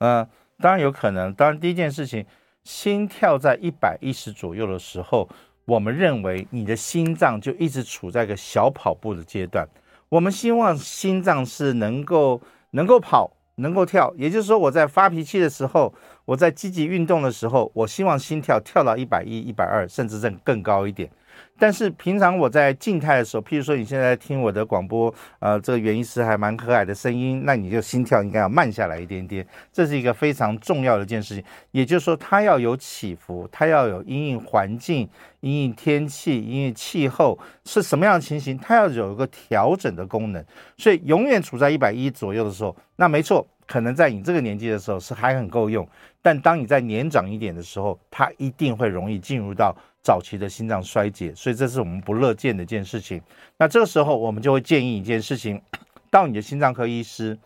[0.00, 0.28] 嗯、
[0.60, 1.32] 当然有可能。
[1.32, 2.26] 当然第一件事情，
[2.64, 5.26] 心跳在一百一十左右的时候，
[5.64, 9.66] 我们认为你的心脏就一直处在一个小跑步的阶段。
[10.10, 12.38] 我们希望心脏是能够
[12.72, 15.94] 能够跑，能够跳，也就是说，我在发脾气的时候，
[16.26, 21.10] 我在积极运动的时候，我希望心跳跳到一百一、一百二，甚至更更高一点。
[21.58, 31.42] 但是平常我在静态的时候，譬如说你现在听我的广播，呃，这个袁医师还蛮可爱的声音，那你就心跳应该要慢下来一点点， 这是一个非常重要的一件事情。
[31.72, 35.08] 也就是说，它要有起伏，它要有因应环境、
[35.40, 40.44] 因应天气、因应气候是什么样的情形，它要有一个调整的功能。
[40.76, 45.88] 所以永远处在一百一左右的时候，那没错，可能在你这个年纪的时候是还很够用。
[46.20, 49.72] 但当你在年长一点的时候，它一定会容易进入到。
[50.00, 53.20] 早期的心脏衰竭，所以这是我们不乐见的一件事情。
[53.58, 55.60] 那这个时候，我们就会建议一件事情，
[56.08, 57.36] 到你的心脏科医师，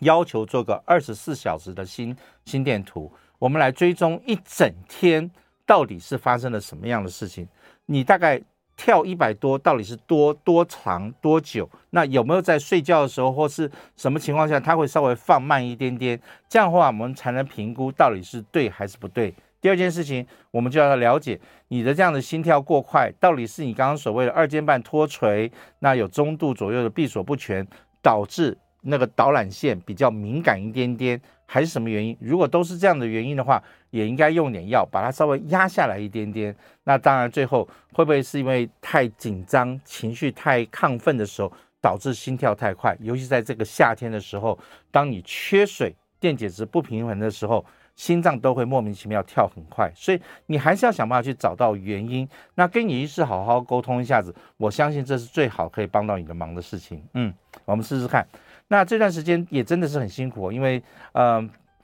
[0.00, 5.30] 要求做个二十四小时的心心电图，我们来追踪一整天
[5.64, 7.48] 到底是发生了什么样的事情。
[7.86, 8.38] 你大概
[8.80, 11.68] 跳一百多，到底是多多长多久？
[11.90, 16.18] 那有没有在睡觉的时候或是什么情况下，它会稍微放慢一点点？
[16.48, 19.34] 这样的话，我们才能评估到底是对还是不对。
[19.60, 21.38] 第二件事情，我们就要了解
[21.68, 27.66] 你的这样的心跳过快，到底是你刚刚所谓的二尖瓣脱垂，那有中度左右的闭锁不全，
[28.00, 31.20] 导致那个导缆线比较敏感一点点，
[31.52, 32.16] 还是什么原因？
[32.20, 33.60] 如果都是这样的原因的话，
[33.90, 36.54] 也应该用点药把它稍微压下来一点点。
[36.84, 42.96] 那当然，最后会不会是因为太紧张、情绪太亢奋的时候，导致心跳太快？
[43.00, 44.56] 尤其在这个夏天的时候，
[44.92, 47.66] 当你缺水、电解质不平衡的时候。
[47.96, 52.26] 心脏都会莫名其妙跳很快，所以你还是要想办法去找到原因。
[52.54, 57.04] 那跟你医师好好沟通一下子，我相信这是最好可以帮到你的忙的事情。
[57.12, 57.30] 嗯，
[57.66, 58.26] 我们试试看。
[58.70, 60.80] 那这段时间也真的是很辛苦，因为
[61.12, 61.42] 呃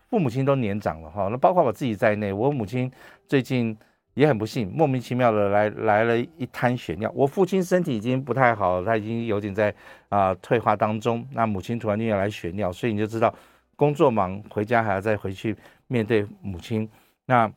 [0.08, 2.88] 父母亲都年长了哈，那包括我自己在内，我母亲
[3.26, 3.76] 最近
[4.14, 7.10] 也很不幸，莫名其妙的来来了一滩血尿。
[7.12, 9.74] 我父亲身体已经不太好，他已经有点在
[10.08, 11.26] 啊、退化当中。
[11.32, 13.34] 那母亲突然间要来血尿，所以你就知道
[13.74, 15.56] 工作忙，回家还要再回去。
[15.88, 16.88] 面对母亲，
[17.26, 17.48] 那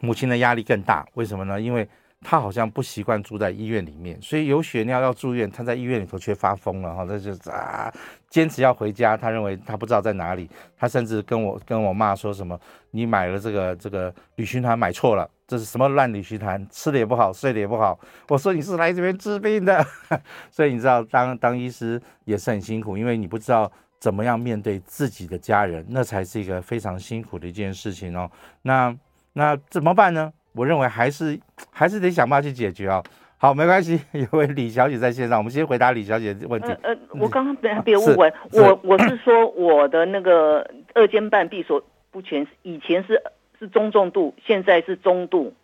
[0.00, 1.04] 母亲的压力更大。
[1.14, 1.60] 为什么呢？
[1.60, 1.88] 因为
[2.20, 7.04] 他好像不习惯住在医院里面，所以有血尿要住院，他在医院里头却发疯了哈。
[7.04, 7.92] 他就啊，
[8.28, 9.16] 坚持要回家。
[9.16, 10.48] 他认为他不知道在哪里。
[10.76, 12.58] 他甚至跟我跟我妈说什么
[12.90, 16.66] ：“你买了这个这个旅行团买错了，这是什么烂旅行团？
[16.70, 19.86] 吃的也不好，睡的也不好。”我说：“你是来这边治病的。
[20.50, 23.70] ”所以你知道，当当医师也是很辛苦，因为你不知道。
[24.00, 28.30] 怎么样面对自己的家人，那才是一个非常辛苦的一件事情哦。
[28.62, 28.96] 那
[29.32, 30.32] 那怎么办呢？
[30.52, 31.38] 我认为还是
[31.70, 33.04] 还是得想办法去解决啊、哦。
[33.38, 36.68] 好，没关系， 有位李小姐在线上，我们先回答李小姐的问题。
[36.82, 43.22] 呃，呃我刚刚别别误会，我我是说我的那个二尖瓣闭锁不全，以前是
[43.58, 45.54] 是中重度，现在是中度。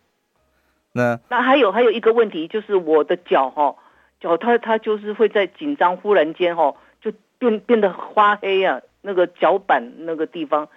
[0.93, 3.75] 那那还有还有一个问题，就是我的脚哈、哦，
[4.19, 6.75] 脚它它就是会在紧张忽然间哈、哦。
[7.37, 10.69] 变变得发黑啊，那个脚板那个地方，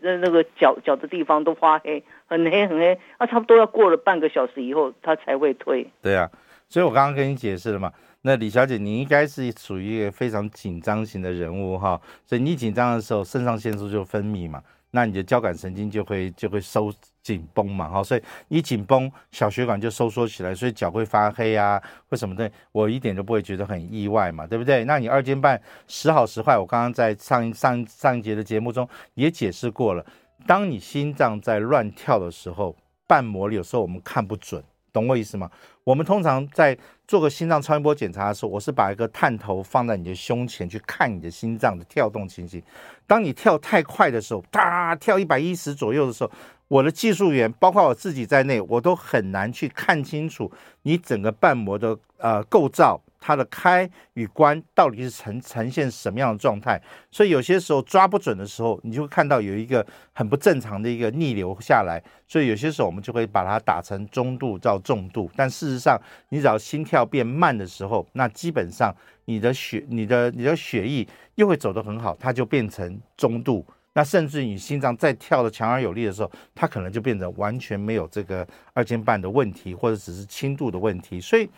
[0.00, 5.86] 那那个脚脚的地方都发黑，很黑很黑，那差不多要过了半个小时以后，它才会退。
[6.00, 6.30] 对啊，
[6.68, 7.92] 所以我刚刚跟你解释了嘛，
[8.22, 14.62] 那李小姐，你应该是属于一个非常紧张型的人物哈，所以你紧张的时候，肾上腺素就分泌嘛。
[14.92, 24.84] 那你的交感神经就会就会收紧绷嘛，哈，所以一紧绷，小血管就收缩起来，所以脚会发黑啊，或什么的，我一点都不会觉得很意外嘛，对不对？
[24.84, 30.04] 那你二尖瓣时好时坏，我刚刚在上上上一节的节目中也解释过了，
[30.46, 32.74] 当你心脏在乱跳的时候，
[33.06, 35.50] 瓣膜有时候我们看不准，懂我意思吗？
[35.84, 36.76] 我们通常在
[37.06, 42.62] 做个心脏超音波检查的时候，我是把一个探头放在你的胸前去看你的心脏的跳动情形。
[43.06, 46.30] 当你跳太快的时候，哒，跳一百一十左右的时候，
[46.68, 50.50] 我的技术员，包括我自己在内，我都很难去看清楚
[50.82, 56.80] 你整个瓣膜的呃构造，它的开与关到底是呈呈现什么样的状态。
[57.10, 62.02] 所以有些时候抓不准的时候，你就会看到有一个很不正常的一个逆流下来。
[62.26, 65.30] 所以有些时候我们就会把它打成中度到重度。
[65.36, 68.92] 但事实上，你只要心跳变慢的时候，那基本上。
[69.26, 71.06] 你的血，你的你的血液
[71.36, 73.64] 又会走得很好，它就变成中度。
[73.92, 81.20] 那甚至你心脏再跳得强而有力的时候，它可能就变成完全没有这个二尖瓣的问题，或者只是轻度的问题。
[81.20, 81.48] 所以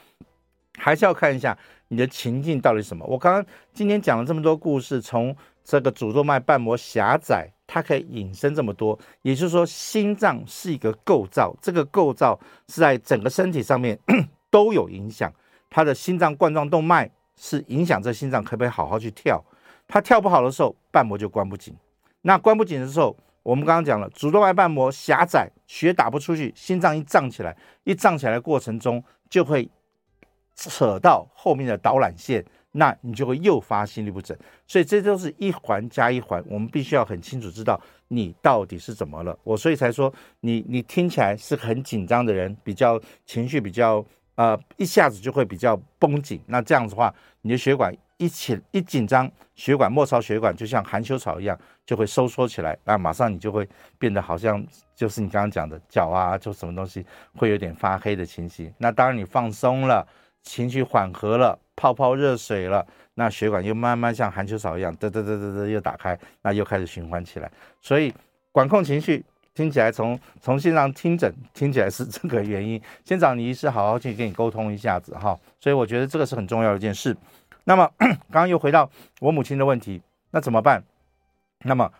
[0.78, 1.56] 还是要看一下
[1.88, 3.04] 你的情境到底是什么。
[3.06, 13.98] 我刚刚今天讲了这么多故事，从这个主动脉瓣膜狭窄，它可以引申这么多，也就是说，心脏是一个构造，这个构造是在整个身体上面
[14.50, 15.32] 都有影响。
[15.70, 19.42] 它的心脏冠状动脉是影响这心脏可不可以好好去跳，
[19.86, 21.74] 它跳不好的时候，瓣膜就关不紧。
[22.22, 29.68] 那关不紧的时候，我们刚刚讲了，主动脉瓣膜狭窄，血打不出去，心脏一胀起来，一胀起来过程中，就会
[30.70, 34.36] 扯到后面的导缆线，那你就会诱发心律不整。
[34.66, 39.38] 所以这都是一环加一环，我们必须要很清楚知道你到底是怎么了。
[39.42, 46.40] 我所以才说，你你听起来是很紧张的人，比较情绪比较呃，一下子就会比较绷紧。
[46.46, 47.94] 那这样子的话，你的血管。
[48.18, 58.72] 一起一紧张，血管末梢血管就像含羞草一样，就会收缩起来，那马上你就会变得好像就是你刚刚讲的脚啊，就什么东西会有点发黑的情形。
[58.78, 60.06] 那当然你放松了，
[60.42, 67.50] 情绪缓和了，泡泡热水了，那血管又慢慢像含羞草一样，嘚嘚嘚嘚嘚又打开，那又开始循环起来。
[67.80, 68.12] 所以
[68.50, 69.24] 管控情绪
[69.54, 75.38] 听起来从从线上听诊听起来是 这个原因，先找你医师好好去跟你沟通一下子哈。
[75.60, 77.16] 所以我觉得这个是很重要的一件事。
[77.64, 80.82] 那么 刚刚又回到我母亲的问题，那怎么办？
[81.64, 81.92] 那么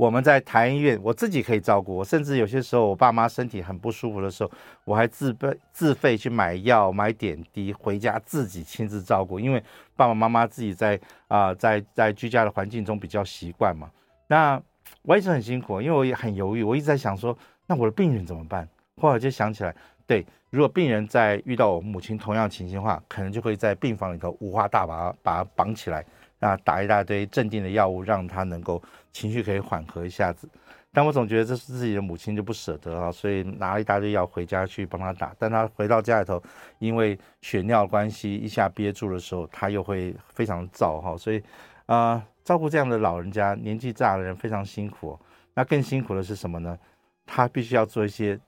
[0.00, 4.50] 我们在台医院，我自己可以照顾我，甚至有些时候我爸妈身体很不舒服的时候，
[4.86, 9.38] 我还自备自费去买药、买点滴，回家自己亲自照顾。
[9.38, 9.62] 因为
[9.94, 13.90] 爸爸妈妈自己在啊、在在居家的环境中比较习惯嘛。
[14.26, 14.58] 那
[15.02, 17.36] 我一直很辛苦，因为我也很犹豫，我一直在想说，
[17.66, 18.66] 那我的病人怎么办？
[18.96, 19.76] 后来就想起来。
[20.06, 26.02] 对，如果病人在遇到我母亲同样情形的话，可能就会在病房里头五花大绑，把他绑起来，
[26.40, 30.48] 那打一大堆镇定的药物，让他能够情绪可以缓和一下子。
[30.92, 35.32] 但我总觉得这是自己的母亲就不舍得啊，所以拿了一大堆药回家去帮他打。
[35.38, 36.42] 但他回到家里头，
[36.80, 41.16] 因为血尿关系，一下憋住的时候，他又会非常燥哈。
[41.16, 41.40] 所以
[41.86, 45.16] 啊、照顾这样的老人家，年纪大的人非常辛苦。
[45.54, 46.76] 那更辛苦的是什么呢？
[47.24, 48.38] 他必须要做一些。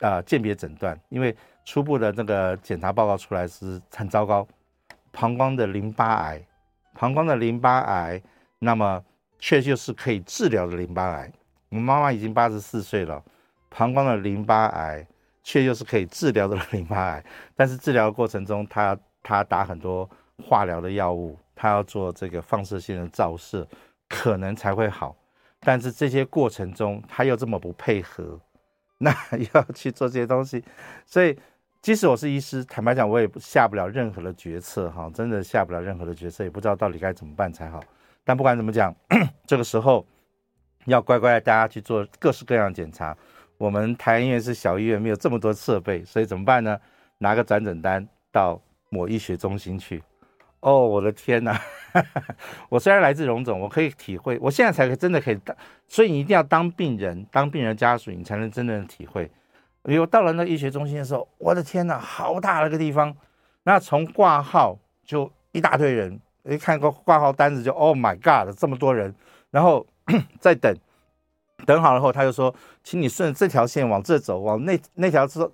[0.00, 4.46] 啊，鉴别诊断，因为初步的那个检查报告出来是很糟糕，
[5.10, 6.38] 膀胱的淋巴癌，
[6.94, 8.22] 膀胱的淋巴癌，
[8.58, 9.04] 那么
[9.38, 11.32] 确就是可以治疗的淋巴癌。
[11.70, 13.22] 我妈妈已经八十四岁了，
[13.68, 15.06] 膀胱的淋巴癌
[15.42, 17.24] 确就是可以治疗的淋巴癌，
[17.54, 20.08] 但是治疗过程中，她她打很多
[20.42, 23.66] 化疗的药物，她要做这个放射性的照射，
[24.08, 25.16] 可能才会好，
[25.60, 28.38] 但是这些过程中，她又这么不配合。
[29.02, 29.10] 那
[29.54, 30.62] 要去做这些东西，
[31.06, 31.34] 所以
[31.82, 37.82] 即使我是医师，坦白讲，我也下不了任何的决策哈，真的下不了任何的决策，也不知道到底该怎么办才好。
[38.22, 38.94] 但不管怎么讲，
[39.46, 40.06] 这个时候
[40.84, 43.16] 要乖乖的大家去做各式各样的检查。
[43.56, 46.78] 我们台医院是小医院，没有这么多设备，所以怎么办呢？
[47.16, 50.02] 拿个转诊单到某医学中心去。
[50.60, 51.58] 哦，我的天哪！
[52.68, 55.56] 我虽然来自荣总，我可以体会，我现在才真的可以当，
[55.88, 59.30] 所以你一定要当病人，当病人家属，你才能真正的体会。
[59.82, 63.16] 比如到了那医学中心的时候，我的天哪，好大的个地方，
[63.62, 69.14] 那从挂号就一大堆人，一看个挂号单子就 Oh my God，这么多人，
[69.50, 69.86] 然后
[70.38, 70.76] 再等，
[71.64, 75.50] 等好了后他就说，请你顺这条线往这走，往那那条 走。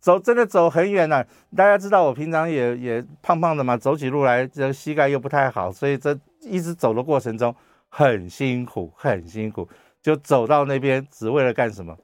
[0.00, 1.26] 走真的走很远呢、啊，
[1.56, 7.54] 大家知道我平常也也胖胖的嘛，走起路来这膝盖又不太好，所以这一直走的过程中
[7.88, 9.68] 很辛苦，很辛苦。
[10.02, 11.96] 就走到那边只为了干什么？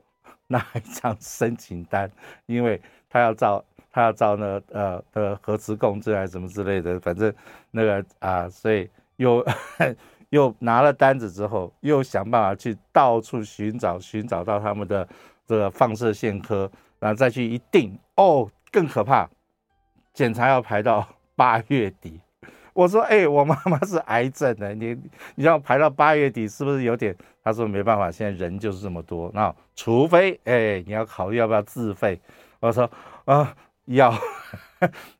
[0.50, 2.10] 拿一张申请单，
[2.46, 7.32] 因为他要照他要照那呃呃核磁共振还是什么之类的，反正
[7.70, 9.44] 那个啊，所以又
[10.30, 15.08] 又拿了单子之后，又想办法去到处寻找寻找到他们的
[15.46, 16.70] 这个放射线科。
[17.00, 19.30] 然后再去一定哦，更可怕，
[20.12, 22.20] 检查要排到八月底。
[22.78, 24.96] 我说，哎，我妈妈是癌症的，你
[25.34, 27.12] 你要排到八月底，是不是有点？
[27.42, 29.28] 他说没办法，现在人就是这么多。
[29.34, 32.20] 那除非，哎，你要考虑要不要自费。
[32.60, 32.88] 我说，
[33.24, 33.52] 啊、
[33.86, 34.14] 要，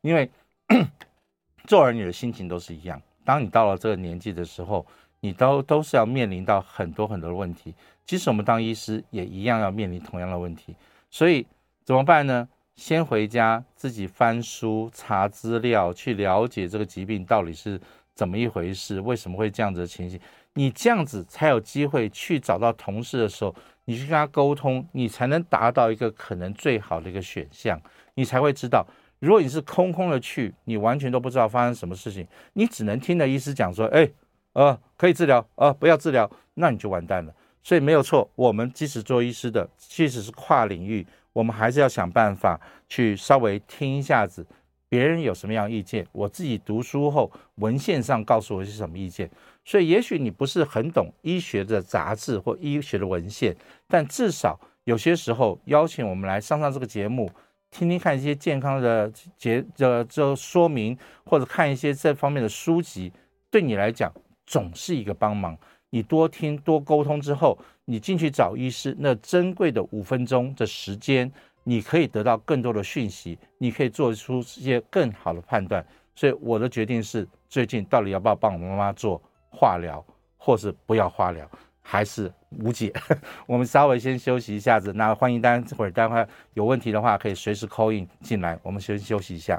[0.02, 0.30] 因为
[1.66, 3.02] 做儿女的心情都是一样。
[3.24, 4.86] 当你到了这个年纪的时候，
[5.18, 7.74] 你都都是要面临到很多很多的问题。
[8.06, 10.76] 即使我们当医师，也一样要面临同样的问题。
[11.10, 11.44] 所以。
[11.84, 12.46] 怎么办呢？
[12.78, 17.78] 先回家自己翻书查资料，去了解这个疾病到底是
[18.14, 20.18] 怎么一回事，为什么会这样子的情形？
[20.54, 23.52] 你这样子才有机会去找到同事的时候，
[23.86, 27.80] 你去跟他沟通，你才能达到一个可能最好的一个选项。
[28.14, 28.86] 你才会知道，
[29.18, 34.08] 如果你是空空的去，你完全都不知道发生什么事情，你只能听着医师讲说，哎，
[34.52, 37.34] 呃，可以治疗，呃，不要治疗，那你就完蛋了。
[37.60, 41.04] 所以没有错，我们即使做医师的，即使是跨领域，
[41.38, 44.44] 我们还是要想办法去稍微听一下子
[44.88, 49.30] 别人有什么样意见，我自己读书后文献上告诉我是什么意见。
[49.64, 53.54] 所以也许你不是很懂医学的杂志或医学的文献，
[53.86, 57.30] 但至少有些时候邀请我们来上上这个节目，
[57.70, 63.12] 听听看一些健康的节的这说明，或者看一些这方面的书籍，
[63.48, 64.12] 对你来讲
[64.44, 65.56] 总是一个帮忙。
[65.90, 67.56] 你多听多沟通之后，
[67.90, 71.32] 你进去找医师，那珍贵的五分钟的时间，
[71.64, 75.82] 你可以得到更多的讯息，你可以做出一些更好的判断。
[76.14, 79.18] 所以我的决定是，最近到底要不要帮我妈妈做
[79.48, 80.04] 化疗，
[80.36, 82.92] 或是不要化疗，还是无解。
[83.46, 88.58] 我们稍微先休息一下子，那欢迎待会儿待会儿有问题的话，可以随时 call in 进来。
[88.62, 89.58] 我们先休息一下。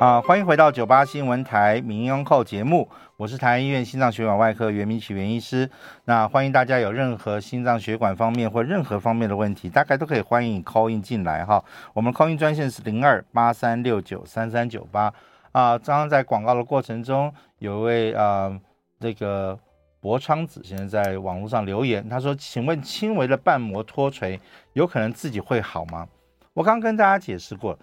[0.00, 5.70] 啊，欢迎回到九八新闻台名医央叩节目，我是台安医院心脏血管外科袁明启袁医师。
[6.04, 11.64] 那欢迎大家有任何心脏血管方面或任何方面的问题，大概都可以欢迎 call in 进来哈。
[11.92, 15.14] 我们 call in 专线是零二八三六九三三九八。
[15.52, 18.60] 啊，刚刚在广告的过程中，有一位啊，
[18.98, 19.56] 这个
[20.00, 24.40] 博昌子先生在网络上留言，他说：“请问轻微的瓣膜脱垂
[24.72, 26.08] 有可能自己会好吗？”
[26.52, 27.78] 我刚跟大家解释过。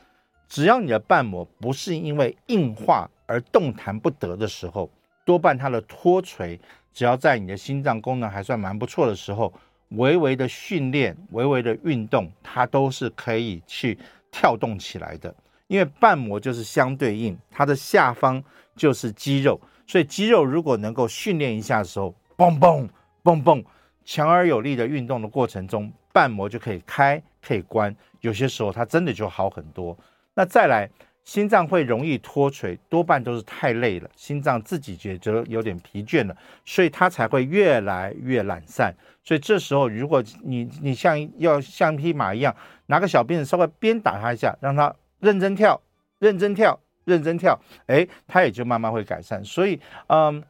[0.50, 4.90] 只要你的瓣膜不是因为硬化而动弹不得的时候，
[5.26, 6.60] 多半它的脱垂，
[6.94, 9.54] 只要在你的心脏功能还算蛮不错的时候，
[9.90, 13.98] 微微的训练、微微的运动，它都是可以去
[14.32, 15.34] 跳动起来的。
[15.68, 18.44] 因为瓣膜就是相对应，它的下方
[18.76, 22.90] 就是肌肉，所以肌肉如果能够训练一下的时候，嘣嘣
[23.24, 23.64] 嘣嘣，
[24.04, 29.98] 强而有力的运动的过程中，瓣膜就可以开可以关，有些时候它真的就好很多。
[30.34, 30.90] 那再来，
[31.24, 38.94] 心脏会容易脱垂，多半都是太累了，心脏自己觉得有点疲倦了，所以它才会越来越懒散。
[39.24, 42.56] 所以这时候，如果你你像要像一匹马一样，
[42.88, 45.80] 拿个小鞭子稍微鞭打它一下，让它认真跳，
[46.18, 49.44] 认真跳，认真跳，哎，它也就慢慢会改善。
[49.44, 50.44] 所以，嗯，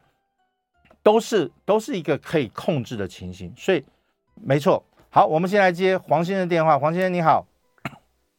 [1.02, 3.52] 都是都是一个可以控制的情形。
[3.56, 3.84] 所以，
[4.34, 4.82] 没错。
[5.10, 6.78] 好，我们先来接黄先生电话。
[6.78, 7.46] 黄先生你好。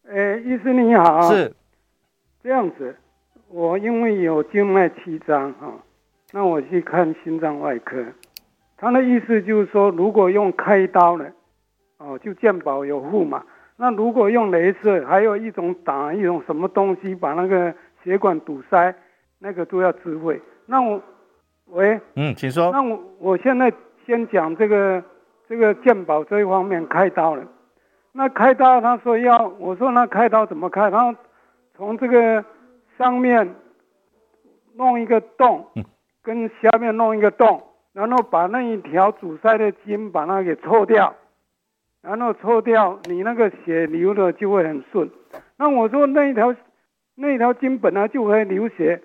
[0.09, 1.55] 哎，医生你好，是
[2.43, 2.93] 这样子，
[3.47, 5.73] 我因为有静脉曲张哈，
[6.33, 8.03] 那我去看心脏外科，
[8.75, 11.25] 他的意思就是说，如果用开刀呢，
[11.99, 13.43] 哦，就健保有付嘛，
[13.77, 17.73] 那如果用镭射，还有一种打一种什么东西把那个
[18.03, 18.93] 血管堵塞，
[19.39, 20.41] 那个都要自费。
[20.65, 21.01] 那我，
[21.67, 22.71] 喂，嗯，请说。
[22.73, 23.71] 那我我现在
[24.05, 25.01] 先讲这个
[25.47, 27.43] 这个健保这一方面开刀了。
[28.11, 30.89] 那开刀，他说要，我说那开刀怎么开？
[30.89, 31.17] 然后
[31.75, 32.45] 从这个
[32.97, 33.55] 上面
[34.75, 35.67] 弄一个洞，
[36.21, 37.63] 跟下面弄一个洞，
[37.93, 41.15] 然后把那一条阻塞的筋把它给抽掉，
[42.01, 45.09] 然后抽掉，你那个血流的就会很顺。
[45.57, 46.55] 那我说那一条
[47.15, 49.01] 那一条筋本来就会流血，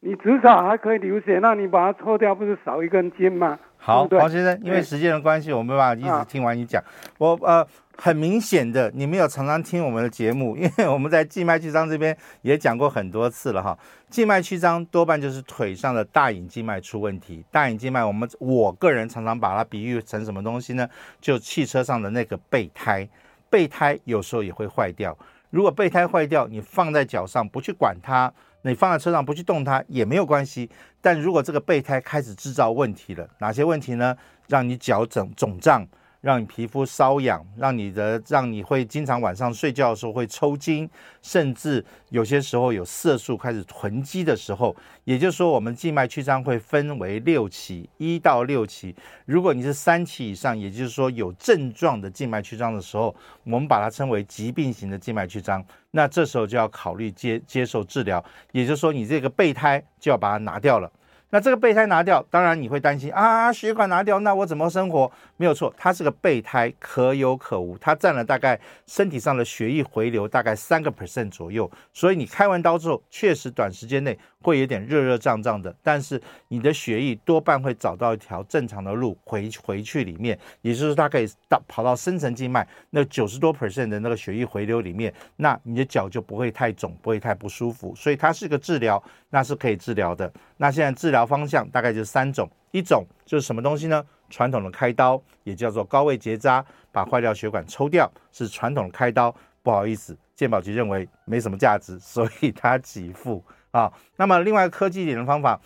[0.00, 3.58] 你至少还可以流血，那你把它抽掉，不是少一根筋吗？
[3.82, 6.82] 好，黄先生，因为时间的关系，我没办法一直听完你讲。
[7.18, 7.66] 我呃。
[7.98, 13.78] 很明显的，你没有常常听我们的节目，因为我们在静脉曲张这边也讲过很多次了哈。
[14.08, 17.44] 静脉曲张多半就是腿上的大隐静脉出问题。
[17.50, 20.88] 大隐静脉，我们我个人常常把它比喻成什么东西呢？
[21.20, 23.06] 就汽车上的那个备胎，
[23.50, 25.16] 备胎有时候也会坏掉。
[25.50, 30.70] 如果备胎坏掉，你放在脚上不去管它，你放在车上不去动它也没有关系。
[31.00, 34.16] 但如果这个备胎开始制造问题了，哪些问题呢？
[34.48, 35.86] 让你脚肿肿胀。
[36.22, 40.88] 让你皮肤瘙痒，让你的让你会经常晚上睡觉的时候会抽筋，
[41.20, 48.94] 甚至有些时候有色素开始囤积的时候，也就是说，我们静脉曲张会分为六期，一到六期。
[49.26, 55.62] 如果你是三期以上，也就是说有症状的静脉曲张的时候，我们把它称为疾病型的静脉曲张。
[55.90, 60.88] 那这时候就要考虑接接受治疗，也就是说，你这个备胎就要把它拿掉了。
[61.34, 65.10] 那这个备胎拿掉，当然你会担心啊，血管拿掉，那我怎么生活？
[65.38, 90.30] 没有错，它是个备胎，可有可无，它占了大概身体上的血液回流大概三个 percent 左右，所以你开完刀之后，确实短时间内会有点热热胀胀的，但是你的血液多半会找到一条正常的路回回去里面，也就是它可以到跑到深层静脉那九十多 percent 的那个血液回流里面，那你的脚就不会太肿，不会太不舒服，所以它是个治疗，那是可以治疗的。
[90.58, 91.22] 那现在治疗。
[91.32, 94.04] 方向大概就是三种，一种就是什么东西呢？
[94.28, 99.34] 传统的开刀，也叫做高位结扎，把坏掉血管抽掉，是传统的开刀。
[99.62, 103.92] 不好意思，健保局认为没什么价值，所以它给付啊。
[104.16, 105.60] 那么另外科技一点的方法，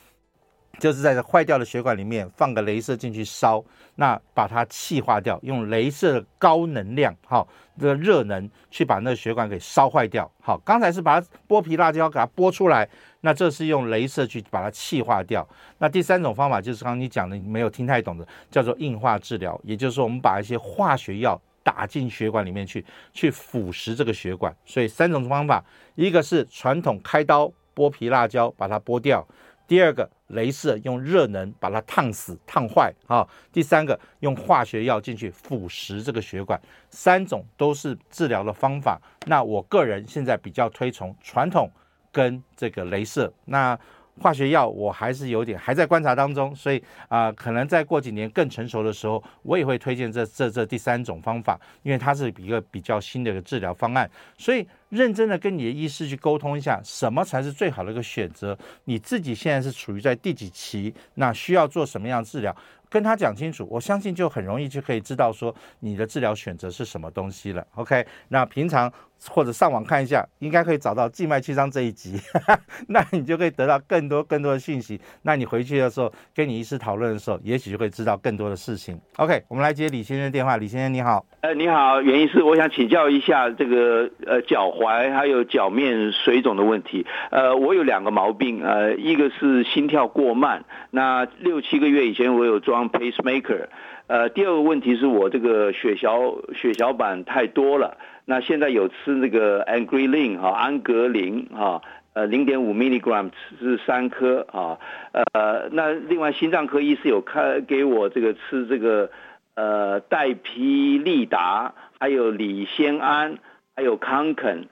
[0.79, 7.49] 就是在这坏掉的血管里面放个镭射进去烧，那把它气化掉，用镭射高能量，好，
[7.79, 10.31] 这个热能去把那个血管给烧坏掉。
[10.43, 12.87] 好，刚才是把它剥皮辣椒给它剥出来，
[13.23, 15.49] 那这是用镭射去把它气化掉。
[15.79, 22.85] 那第三种方法就是刚刚你讲的，你没有听太懂的，叫做硬化治疗，也就是我们把一些化学药打进血管里面去，
[23.15, 24.55] 去腐蚀这个血管。
[24.67, 29.25] 所以三种方法，一个是传统开刀剥皮辣椒把它剥掉。
[29.69, 33.27] 第二个，镭射用热能把它烫死、烫坏啊。
[33.53, 38.97] 第三个，用化学药进去腐蚀这个血管，三种都是治疗的方法。
[39.27, 41.69] 那我个人现在比较推崇传统
[42.13, 43.33] 跟这个镭射。
[43.47, 43.77] 那
[44.21, 54.09] 化学药我还是有点还在观察当中，所以啊、可能再过几年更成熟的时候，我也会推荐这这这第三种方法，因为它是一个比较新的一个治疗方案。
[54.39, 58.57] 所以认真的跟你的医师去沟通一下，什么才是最好的一个选择？
[58.85, 60.95] 你自己现在是处于在第几期？
[61.15, 62.55] 那需要做什么样的治疗？
[62.89, 67.67] 跟他讲清楚，我相信就很容易就可以知道说你的治疗选择是什么东西了。
[67.75, 68.93] OK，那平常。
[69.29, 72.17] 或者上网看一下，应该可以找到静脉曲张这一集，
[72.89, 75.01] 那你就可以得到更多更多的信息。
[75.23, 78.99] 那你回去的时候跟你医师讨论的时候，也许就会知道更多的事情。
[79.17, 80.57] OK，我们来接李先生电话。
[80.57, 87.07] 李先生你好，呃，你好，袁医师，我想请教一下这个呃脚踝还有脚面水肿的问题。
[87.31, 93.67] 呃，我有两个毛病，呃，一个是心跳过慢，那六七个月以前我有装 pacemaker。
[94.09, 97.97] 呃，第二个问题是我这个血小血小板太多了。
[98.29, 101.81] 那现在有吃那个 Angelin 哈，安格林哈，
[102.13, 104.79] 呃，零点五 milligram 吃三颗啊，
[105.13, 109.11] 呃，那另外心脏科医师有开给我这个吃这个
[109.55, 113.39] 呃代匹利达，还有李仙安，
[113.77, 114.67] 还有康肯，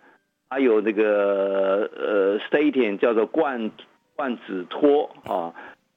[0.50, 3.70] 还有那个呃 statin 叫做冠
[4.16, 5.54] 冠子托啊。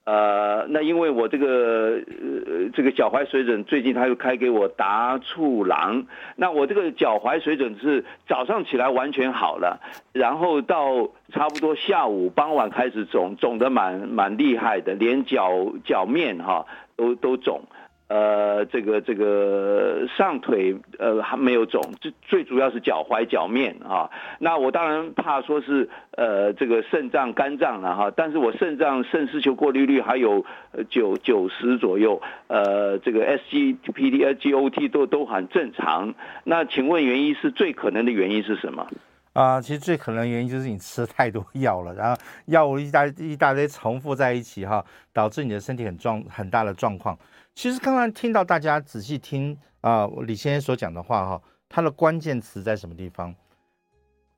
[0.08, 6.06] 呃，那因为我这个呃这个脚踝水肿，最近他又开给我达处郎。
[6.34, 9.78] 那我这个脚踝水肿是早上起来完全好了，
[10.14, 16.64] 然后到差不多下午傍晚开始肿，肿得蛮蛮厉害的，连脚脚面哈
[16.96, 17.60] 都都肿。
[18.08, 24.10] 呃，这个这个上腿呃还没有肿，最最主要是脚踝脚面啊。
[24.38, 30.44] 那我当然怕说是呃这个肾脏肝脏了哈，但是我肾脏肾丝球过滤率还有
[30.88, 36.14] 九九十左右，呃这个 SGPT、SGOT 都都很正常。
[36.44, 38.86] 那请问原因是最可能的原因是什么？
[39.34, 47.16] 啊、其实最可能原因就是你吃太多药了，然后药物一大一大堆重复在一起哈，导致你的身体很状很大的状况。
[47.58, 53.34] 其实刚刚听到大家仔细听啊、李先生所讲的话哈，他的关键词在什么地方？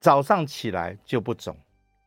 [0.00, 1.54] 早上起来就不肿，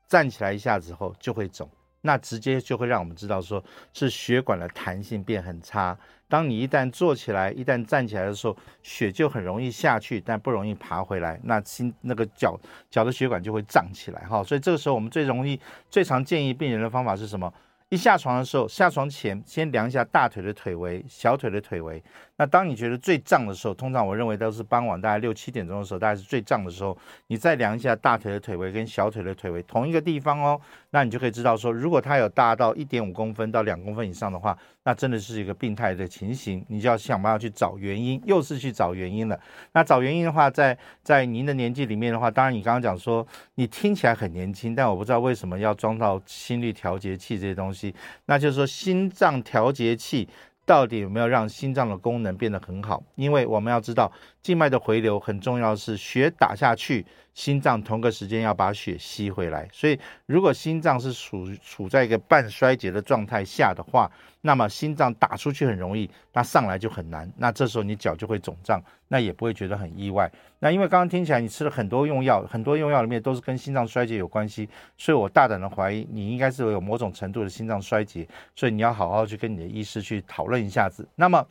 [0.08, 1.70] 站起来一下之后就会肿，
[2.02, 5.96] 那直接就会让我们知道说是血管的弹性变很差。
[6.28, 12.60] 当你一旦坐起来，一旦站起来的时候，血就很容易下去，但不容易爬回来，那心那个脚
[12.90, 14.44] 脚的血管就会胀起来哈。
[14.44, 15.62] 所以这个时候我们最容易、
[15.92, 17.54] 最常建议病人的方法是什么？
[17.94, 22.04] 一下床的时候，下床前先量一下大腿的腿围、小腿的腿围。
[22.44, 26.98] 那当你觉得最胀的时候，通常我认为都是傍晚大概六七点钟的时候，大概是最胀的时候。
[27.28, 39.40] 你再量一下大腿的腿围跟小腿的腿围，同一个地方哦，那你就可以知道说，如果它有大到一点五公分到两公分以上的话，那真的是一个病态的情形，你就要想办法去找原因，又是去找原因了。
[39.72, 43.26] 那找原因的话，在在您的年纪里面的话，当然你刚刚讲说
[43.56, 50.28] 你听起来很年轻，但我不知道为什么要装到心率调节器这些东西，那就是说心脏调节器。
[50.66, 53.04] 到底有没有让心脏的功能变得很好？
[53.16, 54.12] 因为我们要知道，
[54.44, 59.68] 静脉的回流很重要，是血打下去，心脏同个时间要把血吸回来。
[59.72, 67.32] 所以，如果心脏是处处在一个半衰竭的状态下的话，那么心脏打出去很容易，那上来就很难。
[67.38, 70.30] 那这时候你脚就会肿胀，那也不会觉得很意外。
[70.60, 74.68] 那因为刚刚听起来你吃了很多用药，很多用药里面都是跟心脏衰竭有关系，
[74.98, 78.28] 所以我大胆的怀疑你应该是有某种程度的心脏衰竭，
[78.58, 81.08] 所以你要好好去跟你的医师去讨论一下子。
[81.16, 81.46] 那么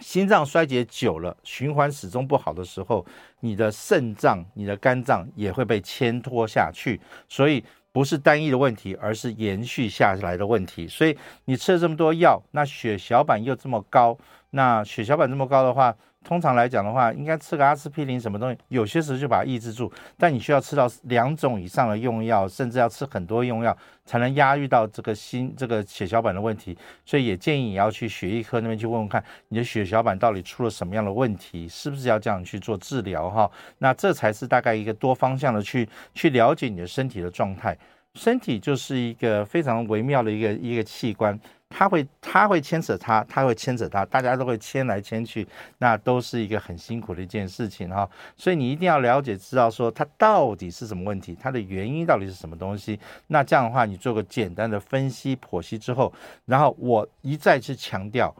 [0.00, 3.04] 心脏衰竭久了，循环始终不好的时候，
[3.40, 7.64] 你的肾脏、你的肝脏也会被牵拖下去，所以。
[7.94, 10.88] 不是单一的问题，而是延续下来的问题。
[10.88, 11.14] 所以
[11.44, 14.16] 你吃了这么多药，那血小板又这么高，
[14.52, 15.94] 那血小板这么高的话，
[16.24, 19.92] 通常来讲的话，应该吃个阿司匹林什么东西，有些时候就把它抑制住。
[20.16, 26.76] 但你需要吃到两种以上的用药，甚至要吃很多用药，才能压抑到这个心这个血小板的问题。
[27.04, 33.50] 所以也建议你要去血液科那边去问问看，你的血小板到底出了什么样的问题，是不是要这样去做治疗哈？
[33.78, 37.76] 那这才是大概一个多方向的去去了解你的身体的状态。
[38.14, 41.38] 身体就是一个非常微妙的一个一个器官。
[41.74, 45.46] 他会，他会牵扯他，他会牵扯他，大家都会牵来牵去，
[45.78, 48.08] 那都是一个很辛苦的一件事情哈。
[48.36, 53.00] 所以你一定要了解，知道说它到底是什么问题，它的原因到底是什么东西。
[53.26, 56.12] 那这样的话，你做个简单的分析剖析之后，
[56.44, 58.34] 然后我一再去强调，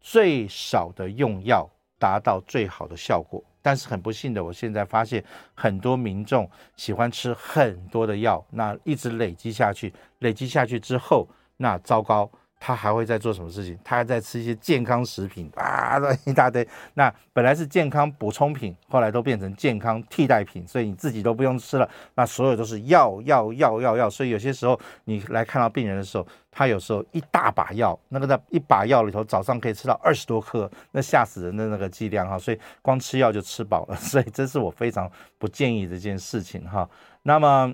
[0.00, 1.68] 最少的用药
[1.98, 3.44] 达到最好的效果。
[3.60, 5.22] 但是很不幸的，我现在发现
[5.52, 11.28] 很多民众喜欢吃很多的药，那一直累积下去，累积下去之后，
[11.58, 12.30] 那糟糕。
[12.60, 13.78] 他还会在做什么事情？
[13.84, 15.96] 他还在吃一些健康食品啊，
[16.26, 16.66] 一大堆。
[16.94, 21.88] 那本来是健康补充品，后来都变成健康替代品，所以你自己都不用吃了。
[22.14, 24.10] 那所有都是药药药药药。
[24.10, 32.36] 所以有些时候你来看到病人的时候，他有时候一大把药，那个在一把药里头，早上可以吃到二十多颗，那吓死人的那个剂量哈。
[32.36, 36.88] 所以光吃药就吃饱了， 所以这是我非常不建议的一件事情哈。
[37.22, 37.72] 那么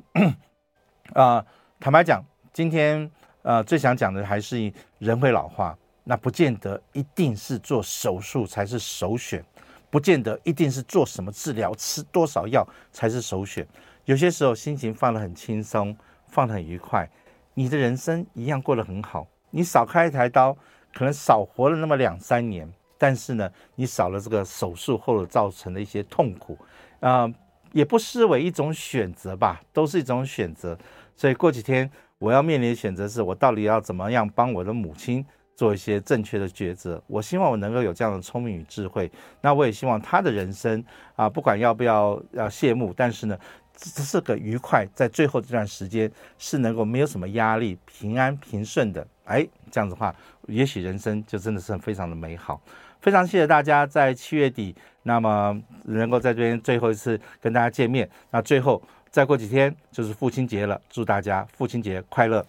[1.15, 1.45] 啊、
[1.81, 2.23] 坦白讲，
[2.53, 3.11] 今天。
[3.45, 9.45] 呃，最想讲的还是人会老化，那不见得一定是做手术才是首选，
[9.91, 13.67] 不见得一定是做什么治疗、吃多少药才是首选。
[14.07, 15.95] 有些时候心情放得很轻松，
[16.27, 17.07] 放得很愉快，
[17.53, 19.27] 你的人生一样过得很好。
[19.51, 20.57] 你少开一台刀，
[20.95, 22.67] 可能少活了那么两三年，
[22.97, 26.57] 但是呢，你少了这个手术后的造成的一些痛苦，
[27.01, 27.35] 啊、呃，
[27.73, 30.79] 也不失为一种选择吧，都是一种选择。
[31.15, 31.91] 所以过几天。
[32.25, 35.23] 我要面临的选择是我到底要怎么样帮我的母亲
[35.55, 36.99] 做一些正确的抉择？
[37.07, 39.13] 我希望我能够有这样的聪明与智慧。
[39.43, 40.83] 那我也希望她的人生
[41.17, 43.39] 啊，不管要不要要谢幕，但是呢，
[43.77, 49.07] 这是个愉快，在最后这段时间是能够没有什么压力、平安平顺的。
[49.25, 50.15] 哎，这样子的话，
[50.47, 52.59] 也许人生就真的是非常的美好。
[53.03, 58.09] 非常谢谢大家在七月底，那么能够在这边最后一次跟大家见面。
[58.31, 58.83] 那最后。
[59.15, 62.43] 再过几天就是父亲节了，祝大家父亲节快乐。